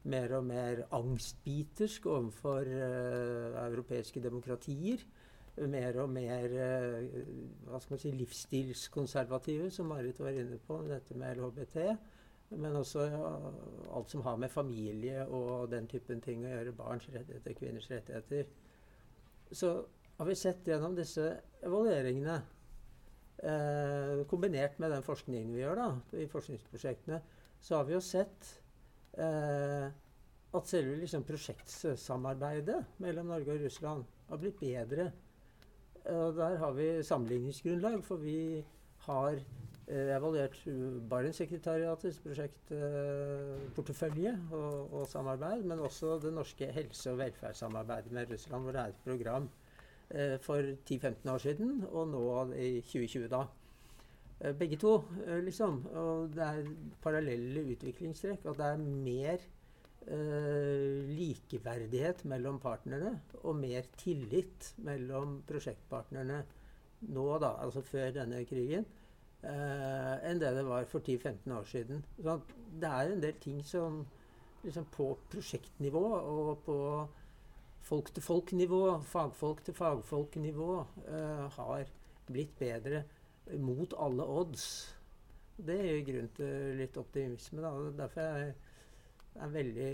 Mer 0.07 0.37
og 0.37 0.45
mer 0.47 0.85
angstbitersk 0.95 2.05
overfor 2.07 2.69
uh, 2.71 3.57
europeiske 3.65 4.23
demokratier. 4.23 5.03
Mer 5.57 5.97
og 6.03 6.11
mer 6.13 6.53
uh, 6.53 7.21
hva 7.65 7.79
skal 7.81 7.95
man 7.95 8.03
si, 8.03 8.13
livsstilskonservative, 8.13 9.71
som 9.73 9.89
Marit 9.89 10.21
var 10.21 10.37
inne 10.37 10.59
på, 10.67 10.83
dette 10.89 11.17
med 11.17 11.41
LHBT. 11.41 11.79
Men 12.61 12.77
også 12.79 13.07
alt 13.97 14.13
som 14.13 14.23
har 14.23 14.37
med 14.39 14.53
familie 14.53 15.25
og 15.27 15.71
den 15.73 15.89
typen 15.91 16.21
ting 16.23 16.45
å 16.45 16.53
gjøre. 16.53 16.75
Barns 16.77 17.09
rettigheter, 17.11 17.57
kvinners 17.59 17.89
rettigheter. 17.91 18.53
Så 19.51 19.73
har 20.19 20.29
vi 20.29 20.37
sett 20.39 20.69
gjennom 20.69 20.95
disse 20.95 21.25
evalueringene 21.65 22.37
Eh, 23.37 24.25
kombinert 24.27 24.79
med 24.79 24.91
den 24.91 25.03
forskningen 25.05 25.53
vi 25.53 25.61
gjør 25.61 25.77
da, 25.77 25.87
i 26.17 26.25
forskningsprosjektene, 26.31 27.19
så 27.61 27.77
har 27.77 27.85
vi 27.85 27.93
jo 27.93 28.01
sett 28.01 28.49
eh, 29.21 29.91
at 30.57 30.71
selve 30.71 30.95
liksom, 31.03 31.27
prosjektsamarbeidet 31.29 32.79
mellom 33.05 33.29
Norge 33.35 33.53
og 33.53 33.67
Russland 33.67 34.07
har 34.31 34.41
blitt 34.41 34.63
bedre. 34.63 35.11
Og 36.13 36.37
der 36.37 36.57
har 36.61 36.73
vi 36.77 37.03
sammenligningsgrunnlag, 37.03 38.05
for 38.05 38.17
vi 38.23 38.65
har 39.07 39.33
eh, 39.89 40.17
evaluert 40.17 40.59
Barentssekretariatets 41.11 42.21
prosjektportefølje 42.23 44.33
og, 44.53 44.93
og, 44.93 45.07
samarbeid, 45.11 45.63
men 45.65 45.79
også 45.79 46.19
det 46.23 46.35
norske 46.35 46.67
helse- 46.73 47.11
og 47.11 47.19
velferdssamarbeidet 47.19 48.13
med 48.13 48.33
Russland, 48.33 48.63
hvor 48.63 48.73
det 48.73 48.81
er 48.81 48.87
et 48.95 49.05
program 49.05 49.51
eh, 50.11 50.41
for 50.41 50.63
10-15 50.91 51.31
år 51.33 51.39
siden, 51.39 51.85
og 51.91 52.09
nå 52.09 52.53
i 52.55 52.81
2020. 52.81 53.29
da. 53.29 53.45
Eh, 54.41 54.53
begge 54.53 54.77
to, 54.77 55.05
eh, 55.27 55.45
liksom. 55.45 55.87
Og 55.87 56.35
det 56.35 56.43
er 56.43 56.65
parallelle 57.03 57.73
utviklingstrekk. 57.73 58.45
Og 58.45 58.57
det 58.57 58.67
er 58.67 58.77
mer 58.77 59.33
eh, 59.33 59.39
likeverdighet 60.07 62.21
mellom 62.31 62.61
partnerne 62.63 63.17
og 63.43 63.57
mer 63.59 63.89
tillit 63.99 64.69
mellom 64.87 65.41
prosjektpartnerne 65.49 66.45
nå, 67.01 67.27
da, 67.43 67.53
altså 67.63 67.83
før 67.85 68.13
denne 68.15 68.43
krigen, 68.49 68.87
eh, 69.43 70.15
enn 70.27 70.41
det 70.41 70.53
det 70.57 70.65
var 70.67 70.87
for 70.91 71.05
10-15 71.05 71.55
år 71.59 71.69
siden. 71.71 72.05
Så 72.23 72.39
det 72.81 72.91
er 72.91 73.13
en 73.13 73.23
del 73.23 73.39
ting 73.43 73.63
som 73.67 74.05
liksom 74.65 74.89
på 74.95 75.13
prosjektnivå 75.31 76.05
og 76.17 76.53
på 76.67 76.79
folk-til-folk-nivå, 77.87 78.83
fagfolk-til-fagfolk-nivå, 79.13 80.71
eh, 81.07 81.47
har 81.59 81.93
blitt 82.27 82.59
bedre 82.59 83.05
mot 83.59 83.95
alle 83.99 84.27
odds. 84.27 84.65
Det 85.57 85.77
gir 85.79 86.03
grunn 86.09 86.33
til 86.37 86.81
litt 86.81 86.97
optimisme. 86.97 87.63
Da. 87.63 87.71
Derfor 88.03 88.21
er 88.21 88.39
jeg 88.43 88.55
er 89.43 89.53
veldig 89.53 89.91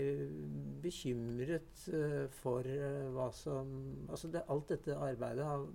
bekymret 0.83 1.85
uh, 1.93 2.25
for 2.41 2.67
uh, 2.67 3.09
hva 3.15 3.29
som 3.35 3.73
Altså 4.09 4.31
det, 4.33 4.43
alt 4.49 4.69
dette 4.69 4.97
arbeidet 4.97 5.45
har 5.47 5.65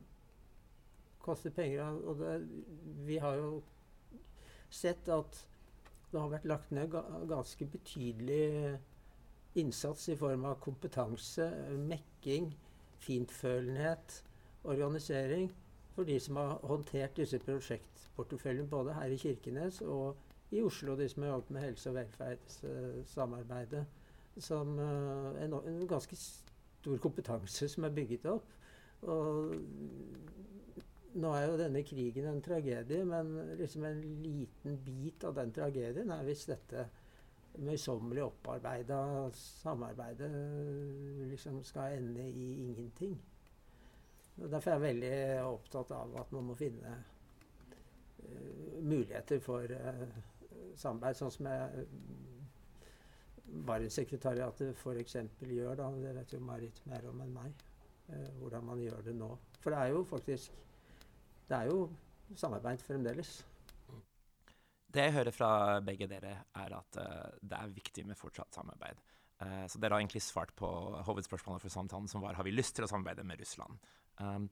kostet 1.25 1.57
penger. 1.57 1.99
Og 2.05 2.19
det, 2.23 2.35
vi 3.07 3.19
har 3.23 3.37
jo 3.41 3.63
sett 4.71 5.09
at 5.13 5.43
det 6.13 6.21
har 6.21 6.33
vært 6.33 6.49
lagt 6.49 6.71
ned 6.73 6.95
ganske 7.29 7.67
betydelig 7.69 8.79
innsats 9.59 10.09
i 10.09 10.17
form 10.17 10.47
av 10.49 10.61
kompetanse, 10.65 11.49
mekking, 11.77 12.53
fintfølenhet, 13.05 14.23
organisering 14.69 15.51
for 15.99 16.07
de 16.07 16.21
som 16.21 16.37
har 16.39 16.61
håndtert 16.63 17.17
disse 17.19 17.39
prosjektporteføljene 17.43 18.71
både 18.71 18.95
her 18.95 19.11
i 19.11 19.19
Kirkenes 19.19 19.81
og 19.83 20.28
i 20.51 20.63
Oslo, 20.63 20.97
de 20.97 21.09
som 21.09 21.23
har 21.23 21.31
jobbet 21.31 21.51
med 21.51 21.63
helse- 21.63 21.91
og 21.91 21.97
velferdssamarbeidet. 21.99 23.87
Som 24.39 24.79
uh, 24.79 25.43
en, 25.43 25.55
en, 25.55 25.89
ganske 25.89 26.17
stor 26.17 27.01
kompetanse 27.03 27.69
som 27.69 27.85
er 27.85 27.95
bygget 27.95 28.27
opp. 28.31 28.55
Og 29.03 29.57
nå 31.19 31.33
er 31.35 31.45
jo 31.49 31.59
denne 31.59 31.83
krigen 31.87 32.29
en 32.31 32.43
tragedie, 32.43 33.05
men 33.05 33.35
liksom 33.59 33.85
en 33.85 34.01
liten 34.23 34.79
bit 34.87 35.25
av 35.25 35.35
den 35.39 35.53
tragedien 35.55 36.11
er 36.15 36.25
hvis 36.27 36.47
dette 36.51 36.87
møysommelig 37.59 38.23
opparbeida 38.23 38.99
samarbeidet 39.35 40.31
liksom 41.33 41.63
skal 41.67 41.99
ende 41.99 42.29
i 42.29 42.49
ingenting. 42.69 43.19
Og 44.39 44.51
derfor 44.51 44.71
er 44.71 44.75
jeg 44.75 44.87
veldig 44.87 45.15
opptatt 45.49 45.91
av 45.97 46.15
at 46.21 46.33
man 46.33 46.47
må 46.47 46.55
finne 46.59 46.93
uh, 48.23 48.83
muligheter 48.87 49.43
for 49.43 49.67
uh, 49.67 50.05
samarbeid, 50.79 51.19
sånn 51.19 51.35
som 51.35 51.49
jeg 51.51 51.87
Barentssekretariatet 53.49 54.77
f.eks. 54.77 55.17
gjør. 55.41 55.75
da, 55.79 55.91
Det 55.91 56.15
vet 56.19 56.33
jo 56.35 56.41
Marit 56.45 56.81
mer 56.87 57.07
om 57.09 57.21
enn 57.25 57.35
meg. 57.35 57.65
Eh, 58.09 58.31
hvordan 58.41 58.65
man 58.65 58.81
gjør 58.81 59.05
det 59.05 59.15
nå. 59.17 59.29
For 59.61 59.75
det 59.75 59.79
er 59.79 59.95
jo 59.95 60.05
faktisk 60.09 60.53
Det 61.49 61.57
er 61.57 61.71
jo 61.71 61.89
samarbeid 62.37 62.81
fremdeles. 62.85 63.39
Det 64.89 65.05
jeg 65.05 65.13
hører 65.13 65.33
fra 65.33 65.81
begge 65.85 66.07
dere, 66.09 66.35
er 66.57 66.75
at 66.77 66.99
uh, 67.01 67.37
det 67.41 67.57
er 67.57 67.73
viktig 67.73 68.05
med 68.09 68.17
fortsatt 68.17 68.55
samarbeid. 68.57 69.01
Uh, 69.41 69.65
så 69.69 69.81
dere 69.81 69.97
har 69.97 70.01
egentlig 70.01 70.23
svart 70.25 70.53
på 70.57 70.69
hovedspørsmålet 71.05 71.63
for 71.63 71.73
samtalen, 71.73 72.09
som 72.09 72.21
var 72.25 72.37
har 72.37 72.45
vi 72.45 72.53
lyst 72.53 72.77
til 72.77 72.85
å 72.85 72.89
samarbeide 72.89 73.25
med 73.25 73.41
Russland. 73.41 73.81
Um, 74.21 74.49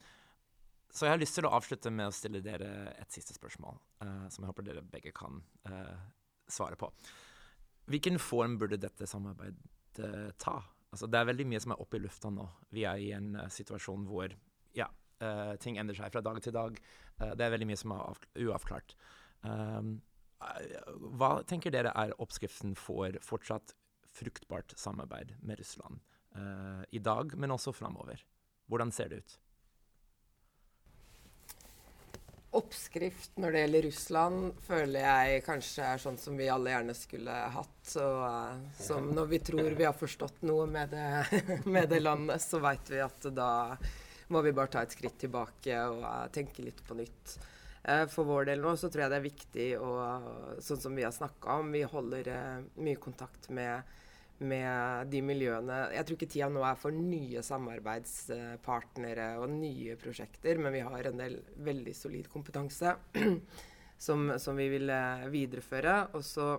så 0.93 1.07
jeg 1.07 1.13
har 1.13 1.21
lyst 1.21 1.37
til 1.37 1.47
å 1.47 1.53
avslutte 1.57 1.91
med 1.93 2.09
å 2.09 2.15
stille 2.15 2.41
dere 2.45 2.71
et 2.95 3.13
siste 3.13 3.35
spørsmål, 3.37 3.79
uh, 4.05 4.27
som 4.33 4.45
jeg 4.45 4.51
håper 4.51 4.67
dere 4.69 4.85
begge 4.89 5.13
kan 5.17 5.43
uh, 5.69 5.97
svare 6.49 6.79
på. 6.81 6.89
Hvilken 7.91 8.19
form 8.23 8.57
burde 8.61 8.79
dette 8.81 9.09
samarbeidet 9.09 10.01
uh, 10.01 10.31
ta? 10.41 10.57
Altså, 10.93 11.09
det 11.11 11.21
er 11.21 11.29
veldig 11.29 11.49
mye 11.51 11.63
som 11.63 11.75
er 11.75 11.83
oppe 11.83 11.99
i 11.99 12.03
lufta 12.03 12.31
nå. 12.33 12.47
Vi 12.73 12.87
er 12.89 13.03
i 13.03 13.11
en 13.17 13.35
situasjon 13.53 14.07
hvor 14.09 14.33
ja, 14.79 14.87
ting 15.61 15.77
endrer 15.81 15.99
seg 15.99 16.13
fra 16.15 16.23
dag 16.25 16.39
til 16.45 16.55
dag. 16.55 16.79
det 17.19 17.45
er 17.45 17.53
veldig 17.53 17.67
mye 17.69 17.79
som 17.81 17.93
er 17.93 18.23
uavklart. 18.47 18.95
Um, 19.43 19.97
hva 21.19 21.43
tenker 21.49 21.75
dere 21.75 21.93
er 21.97 22.15
oppskriften 22.23 22.77
for 22.79 23.19
fortsatt 23.25 23.75
fruktbart 24.17 24.77
samarbeid 24.79 25.35
med 25.43 25.61
Russland 25.61 26.01
i 26.95 27.03
dag, 27.03 27.35
men 27.37 27.53
også 27.53 27.75
framover? 27.77 28.23
Hvordan 28.71 28.95
ser 28.95 29.11
det 29.13 29.21
ut? 29.25 29.37
Oppskrift 32.57 33.37
når 33.41 33.53
det 33.53 33.63
gjelder 33.63 33.85
Russland, 33.87 34.47
føler 34.67 35.05
jeg 35.05 35.43
kanskje 35.47 35.85
er 35.87 36.01
sånn 36.03 36.19
som 36.21 36.39
vi 36.39 36.49
alle 36.53 36.73
gjerne 36.73 36.95
skulle 36.97 37.35
hatt. 37.57 37.91
Og, 38.03 38.23
uh, 38.23 38.79
som 38.81 39.11
når 39.17 39.29
vi 39.33 39.41
tror 39.51 39.77
vi 39.79 39.87
har 39.87 39.97
forstått 39.97 40.45
noe 40.49 40.67
med 40.71 40.95
det, 40.95 41.43
med 41.77 41.91
det 41.93 42.01
landet, 42.03 42.43
så 42.43 42.61
veit 42.65 42.91
vi 42.93 43.03
at 43.05 43.29
da 43.37 43.51
må 44.33 44.43
vi 44.43 44.55
bare 44.57 44.73
ta 44.73 44.83
et 44.83 44.97
skritt 44.97 45.21
tilbake 45.23 45.77
og 45.87 46.03
uh, 46.03 46.25
tenke 46.35 46.65
litt 46.65 46.83
på 46.87 46.97
nytt. 46.99 47.37
Uh, 47.87 48.07
for 48.11 48.27
vår 48.29 48.51
del 48.51 48.65
nå 48.65 48.75
så 48.81 48.91
tror 48.91 49.07
jeg 49.07 49.15
det 49.15 49.21
er 49.21 49.29
viktig, 49.29 49.69
og 49.79 50.59
sånn 50.65 50.83
som 50.89 50.97
vi 50.97 51.07
har 51.07 51.15
snakka 51.15 51.61
om, 51.61 51.71
vi 51.77 51.85
holder 51.87 52.33
mye 52.81 53.03
kontakt 53.03 53.51
med 53.55 53.97
med 54.39 55.09
de 55.13 55.23
miljøene. 55.25 55.79
Jeg 55.95 56.07
tror 56.07 56.19
ikke 56.19 56.29
tida 56.33 56.49
nå 56.53 56.65
er 56.67 56.77
for 56.81 56.93
nye 56.95 57.43
samarbeidspartnere 57.45 59.31
og 59.41 59.49
nye 59.55 59.97
prosjekter, 60.01 60.61
men 60.61 60.75
vi 60.77 60.83
har 60.85 61.09
en 61.09 61.23
del 61.23 61.39
veldig 61.65 61.95
solid 61.97 62.29
kompetanse 62.33 62.93
som, 64.07 64.29
som, 64.43 64.59
vi 64.59 64.69
vil 64.75 64.93
eh, 64.93 65.27
videreføre. 65.33 65.97
Og 66.19 66.25
så 66.27 66.53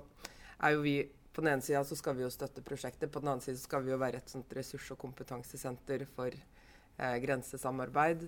er 0.58 0.74
jo 0.74 0.82
vi 0.86 0.98
på 1.38 1.44
den 1.46 1.54
ene 1.54 1.62
sida 1.62 1.84
så 1.86 1.96
skal 2.00 2.18
vi 2.18 2.26
jo 2.26 2.34
støtte 2.34 2.66
prosjektet, 2.66 3.12
på 3.14 3.22
den 3.22 3.30
andre 3.36 3.46
side 3.46 3.62
skal 3.62 3.84
vi 3.86 3.94
jo 3.94 4.02
være 4.02 4.24
et 4.24 4.32
sånt 4.32 4.54
ressurs- 4.58 4.90
og 4.96 4.98
kompetansesenter 5.04 6.08
for 6.16 6.34
eh, 6.34 7.18
grensesamarbeid. 7.22 8.26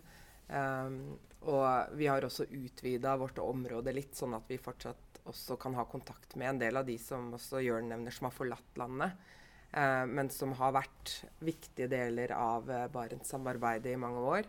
Um, 0.49 1.17
og 1.45 1.93
vi 1.97 2.07
har 2.09 2.25
også 2.25 2.47
utvida 2.57 3.15
vårt 3.17 3.38
område 3.41 3.93
litt, 3.93 4.15
sånn 4.17 4.33
at 4.38 4.49
vi 4.49 4.57
fortsatt 4.62 5.21
også 5.29 5.57
kan 5.62 5.75
ha 5.77 5.85
kontakt 5.89 6.35
med 6.39 6.49
en 6.49 6.62
del 6.62 6.79
av 6.79 6.88
de 6.88 6.97
som 7.01 7.31
også 7.38 7.62
Jørn 7.63 7.89
nevner, 7.91 8.13
som 8.13 8.27
har 8.29 8.35
forlatt 8.35 8.79
landet. 8.81 9.17
Eh, 9.71 10.05
men 10.10 10.29
som 10.34 10.55
har 10.58 10.73
vært 10.73 11.15
viktige 11.45 11.89
deler 11.91 12.34
av 12.34 12.69
eh, 12.71 12.88
Barentssamarbeidet 12.93 13.93
i 13.93 14.01
mange 14.01 14.23
år. 14.36 14.47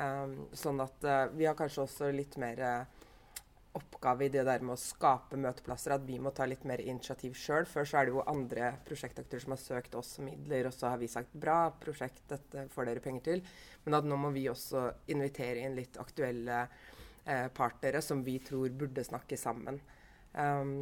Eh, 0.00 0.36
sånn 0.56 0.80
at 0.84 1.04
eh, 1.04 1.26
vi 1.36 1.48
har 1.48 1.58
kanskje 1.58 1.84
også 1.84 2.12
litt 2.14 2.38
mer 2.40 2.62
eh, 2.64 3.04
oppgave 3.74 4.26
i 4.26 4.30
det 4.32 4.44
der 4.46 4.62
med 4.62 4.76
å 4.76 4.80
skape 4.80 5.36
møteplasser, 5.40 5.96
at 5.96 6.06
vi 6.06 6.20
må 6.22 6.30
ta 6.34 6.46
litt 6.46 6.64
mer 6.68 6.80
initiativ 6.80 7.34
sjøl. 7.38 7.66
Før 7.66 7.88
så 7.88 8.00
er 8.00 8.06
det 8.06 8.14
jo 8.14 8.24
andre 8.30 8.70
prosjektaktører 8.86 9.44
som 9.44 9.54
har 9.56 9.62
søkt 9.62 9.96
oss 9.98 10.16
midler, 10.22 10.68
og 10.70 10.76
så 10.76 10.92
har 10.92 11.00
vi 11.02 11.10
sagt 11.10 11.34
bra 11.34 11.58
prosjekt, 11.82 12.22
dette 12.30 12.68
får 12.72 12.90
dere 12.90 13.02
penger 13.04 13.26
til. 13.28 13.46
Men 13.84 13.98
at 13.98 14.08
nå 14.08 14.18
må 14.20 14.30
vi 14.34 14.46
også 14.50 14.86
invitere 15.12 15.66
inn 15.66 15.76
litt 15.76 15.98
aktuelle 16.00 16.60
eh, 16.62 17.48
partnere 17.54 18.02
som 18.04 18.22
vi 18.24 18.38
tror 18.46 18.70
burde 18.78 19.04
snakke 19.04 19.38
sammen. 19.40 19.82
Um, 20.34 20.78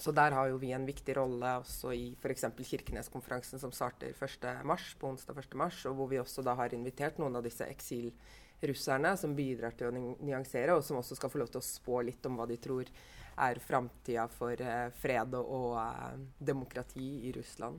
så 0.00 0.12
der 0.14 0.34
har 0.36 0.48
jo 0.50 0.58
vi 0.60 0.72
en 0.74 0.86
viktig 0.86 1.16
rolle 1.18 1.54
også 1.60 1.92
i 1.96 2.10
f.eks. 2.18 2.46
Kirkeneskonferansen 2.70 3.60
som 3.62 3.72
starter 3.74 4.14
1. 4.14 4.46
Mars, 4.68 4.92
på 4.98 5.10
onsdag 5.10 5.38
1. 5.42 5.56
mars, 5.58 5.84
og 5.88 5.98
hvor 5.98 6.10
vi 6.10 6.20
også 6.20 6.44
da 6.46 6.54
har 6.58 6.74
invitert 6.74 7.18
noen 7.18 7.38
av 7.38 7.46
disse 7.46 7.66
eksilrusserne 7.66 9.14
som 9.18 9.36
bidrar 9.38 9.76
til 9.78 9.90
å 9.90 10.14
nyansere, 10.24 10.76
og 10.76 10.84
som 10.86 11.00
også 11.00 11.18
skal 11.18 11.32
få 11.32 11.42
lov 11.42 11.52
til 11.52 11.62
å 11.62 11.68
spå 11.68 12.02
litt 12.06 12.26
om 12.28 12.38
hva 12.38 12.48
de 12.50 12.58
tror 12.62 12.90
er 13.38 13.60
framtida 13.62 14.26
for 14.34 14.58
eh, 14.58 14.88
fred 14.98 15.36
og, 15.38 15.52
og 15.58 15.76
eh, 15.78 16.16
demokrati 16.42 17.10
i 17.28 17.34
Russland. 17.36 17.78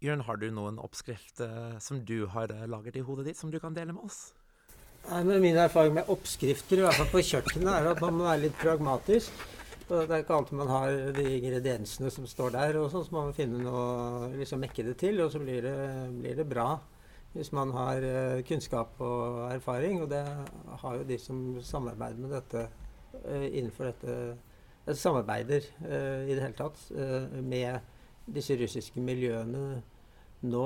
Jørn, 0.00 0.24
har 0.24 0.40
du 0.40 0.48
noen 0.52 0.80
oppskrift 0.80 1.40
eh, 1.44 1.78
som 1.80 2.04
du 2.04 2.26
har 2.32 2.52
laget 2.68 2.96
i 2.96 3.04
hodet 3.04 3.30
ditt, 3.30 3.40
som 3.40 3.52
du 3.52 3.60
kan 3.60 3.76
dele 3.76 3.96
med 3.96 4.04
oss? 4.08 4.30
Nei, 5.08 5.22
men 5.24 5.40
Min 5.40 5.56
erfaring 5.56 5.96
med 5.96 6.08
oppskrifter, 6.12 6.80
i 6.80 6.84
hvert 6.84 6.98
fall 6.98 7.08
på 7.12 7.24
kjøkkenet, 7.24 7.72
er 7.72 7.88
at 7.94 8.02
man 8.04 8.18
må 8.18 8.28
være 8.28 8.44
litt 8.46 8.58
pragmatisk. 8.60 9.32
Og 9.90 10.06
det 10.06 10.14
er 10.14 10.22
ikke 10.22 10.36
alltid 10.36 10.54
man 10.54 10.70
har 10.70 10.92
de 11.16 11.24
ingrediensene 11.34 12.10
som 12.14 12.26
står 12.30 12.52
der, 12.54 12.76
og 12.78 12.92
så 12.92 13.02
må 13.10 13.24
man 13.26 13.34
finne 13.34 13.58
noe 13.64 14.28
liksom 14.38 14.62
mekke 14.62 14.84
det 14.86 14.94
til, 15.02 15.18
og 15.24 15.32
så 15.32 15.40
blir 15.42 15.64
det, 15.66 15.78
blir 16.14 16.36
det 16.38 16.46
bra. 16.46 16.68
Hvis 17.32 17.50
man 17.54 17.72
har 17.74 18.02
uh, 18.02 18.42
kunnskap 18.46 19.00
og 19.02 19.40
erfaring, 19.50 20.02
og 20.02 20.10
det 20.10 20.22
har 20.82 20.94
jo 20.96 21.08
de 21.08 21.18
som 21.18 21.42
samarbeider 21.62 22.22
med 22.22 22.36
dette 22.36 22.62
uh, 23.26 23.46
innenfor 23.50 23.90
dette 23.90 24.14
uh, 24.30 24.46
Samarbeider 24.90 25.62
i 25.86 26.32
det 26.34 26.40
hele 26.40 26.56
tatt 26.56 26.78
med 27.46 28.24
disse 28.26 28.56
russiske 28.58 28.98
miljøene 28.98 29.82
nå. 30.50 30.64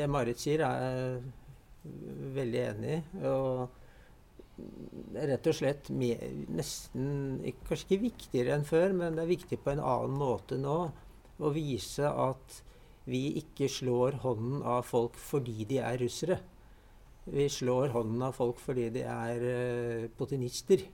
det 0.00 0.08
Marit 0.10 0.40
sier, 0.42 0.64
er 0.66 0.96
jeg 0.96 2.32
veldig 2.34 2.62
enig 2.64 2.96
i. 2.96 3.22
rett 5.12 5.48
og 5.48 5.56
slett 5.56 5.88
nesten 5.92 7.40
Kanskje 7.66 7.86
ikke 7.86 8.02
viktigere 8.02 8.56
enn 8.56 8.66
før, 8.68 8.92
men 8.96 9.16
det 9.16 9.24
er 9.24 9.32
viktig 9.32 9.58
på 9.62 9.72
en 9.72 9.82
annen 9.82 10.18
måte 10.20 10.58
nå 10.60 10.76
å 11.42 11.52
vise 11.54 12.06
at 12.06 12.62
vi 13.08 13.32
ikke 13.40 13.66
slår 13.70 14.20
hånden 14.22 14.62
av 14.62 14.84
folk 14.86 15.16
fordi 15.18 15.66
de 15.68 15.80
er 15.82 15.98
russere. 16.02 16.38
Vi 17.24 17.48
slår 17.50 17.94
hånden 17.94 18.22
av 18.26 18.34
folk 18.36 18.60
fordi 18.62 18.88
de 18.94 19.02
er 19.06 19.42
uh, 19.42 20.10
potinister. 20.18 20.84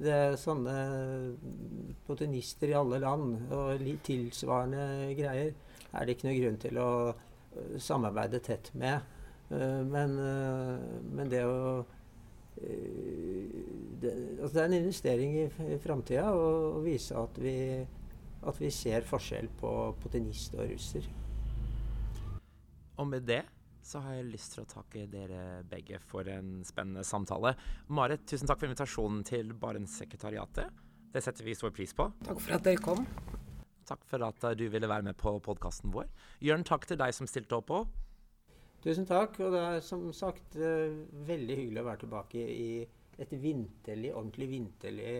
Det 0.00 0.12
er 0.12 0.38
sånne 0.40 0.74
potinister 2.06 2.72
i 2.72 2.76
alle 2.78 3.02
land 3.02 3.52
og 3.52 3.82
tilsvarende 4.06 5.12
greier 5.18 5.52
er 5.90 6.06
det 6.06 6.14
ikke 6.14 6.28
noe 6.30 6.38
grunn 6.38 6.60
til 6.62 6.80
å 6.80 6.90
uh, 7.12 7.74
samarbeide 7.76 8.40
tett 8.44 8.72
med. 8.80 9.16
Uh, 9.50 9.82
men, 9.84 10.16
men 11.10 11.32
det 11.32 11.44
å 11.44 11.82
det, 12.60 14.12
altså 14.40 14.54
det, 14.54 14.62
er 14.62 14.68
en 14.68 14.76
investering 14.80 15.36
i, 15.36 15.46
i 15.74 15.78
framtida 15.82 16.28
å 16.32 16.80
vise 16.84 17.16
at 17.16 17.40
vi, 17.40 17.54
at 18.40 18.60
vi, 18.60 18.70
ser 18.74 19.06
forskjell 19.08 19.50
på 19.60 19.72
putinist 20.02 20.56
og 20.58 20.68
russer. 20.72 21.08
Og 23.00 23.08
med 23.08 23.24
det 23.28 23.42
så 23.84 24.02
har 24.04 24.18
jeg 24.18 24.28
lyst 24.28 24.54
til 24.54 24.64
å 24.64 24.68
takke 24.68 25.06
dere 25.10 25.62
begge 25.68 25.98
for 26.04 26.28
en 26.28 26.60
spennende 26.68 27.04
samtale. 27.06 27.54
Marit, 27.88 28.26
tusen 28.28 28.48
takk 28.48 28.60
for 28.60 28.68
invitasjonen 28.68 29.24
til 29.26 29.54
Barentssekretariatet. 29.56 30.82
Det 31.10 31.22
setter 31.24 31.46
vi 31.46 31.56
stor 31.58 31.72
pris 31.74 31.94
på. 31.96 32.06
Takk 32.26 32.42
for 32.44 32.58
at 32.58 32.66
dere 32.66 32.82
kom. 32.84 33.02
Takk 33.88 34.04
for 34.06 34.22
at 34.22 34.44
du 34.54 34.68
ville 34.70 34.86
være 34.86 35.08
med 35.08 35.16
på 35.18 35.32
podkasten 35.42 35.90
vår. 35.94 36.06
Jørn, 36.44 36.62
takk 36.68 36.86
til 36.86 37.00
deg 37.00 37.16
som 37.16 37.26
stilte 37.26 37.56
opp 37.58 37.72
òg. 37.74 37.88
Tusen 38.84 39.06
takk. 39.08 39.36
Og 39.44 39.52
det 39.54 39.60
er 39.60 39.84
som 39.84 40.08
sagt 40.16 40.56
uh, 40.56 40.88
veldig 41.28 41.58
hyggelig 41.64 41.82
å 41.82 41.88
være 41.90 42.02
tilbake 42.06 42.40
i 42.40 42.70
et 43.20 43.32
vinterlig, 43.36 44.14
ordentlig 44.16 44.46
vinterlig 44.48 45.10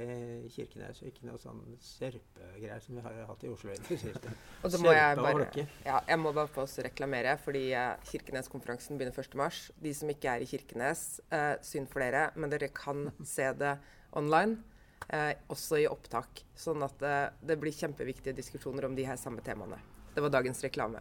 Kirkenes. 0.55 1.03
Og 1.03 1.11
ikke 1.11 1.27
noe 1.29 1.40
sånn 1.40 1.61
sørpegreier 1.85 2.81
som 2.81 2.96
vi 2.96 3.05
har 3.05 3.18
hatt 3.29 3.44
i 3.44 3.51
Oslo 3.53 3.75
i 3.75 3.77
det 3.77 3.99
siste. 4.01 4.33
og 4.64 4.73
så 4.73 4.81
må 4.81 4.94
jeg 4.96 5.18
bare, 5.20 5.51
ja, 5.85 5.99
jeg 6.09 6.23
må 6.23 6.33
bare 6.37 6.49
få 6.53 6.64
oss 6.64 6.79
reklamere, 6.87 7.37
fordi 7.44 7.66
uh, 7.77 7.92
Kirkeneskonferansen 8.09 8.96
begynner 9.01 9.20
1.3. 9.20 9.77
De 9.85 9.94
som 9.96 10.12
ikke 10.14 10.33
er 10.33 10.46
i 10.46 10.49
Kirkenes, 10.49 11.05
uh, 11.35 11.55
synd 11.66 11.92
for 11.92 12.05
dere, 12.07 12.31
men 12.40 12.53
dere 12.53 12.73
kan 12.73 13.11
se 13.37 13.53
det 13.61 13.77
online. 14.16 14.62
Eh, 15.11 15.33
også 15.51 15.79
i 15.81 15.87
opptak. 15.88 16.42
Sånn 16.61 16.85
at 16.85 17.01
det 17.42 17.57
blir 17.59 17.73
kjempeviktige 17.75 18.35
diskusjoner 18.37 18.85
om 18.87 18.92
de 18.94 19.07
her 19.09 19.16
samme 19.18 19.42
temaene. 19.42 19.79
Det 20.14 20.23
var 20.23 20.31
dagens 20.35 20.61
reklame. 20.62 21.01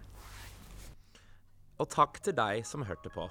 Og 1.80 1.88
takk 1.88 2.20
til 2.24 2.36
deg 2.36 2.66
som 2.68 2.84
hørte 2.84 3.12
på. 3.14 3.30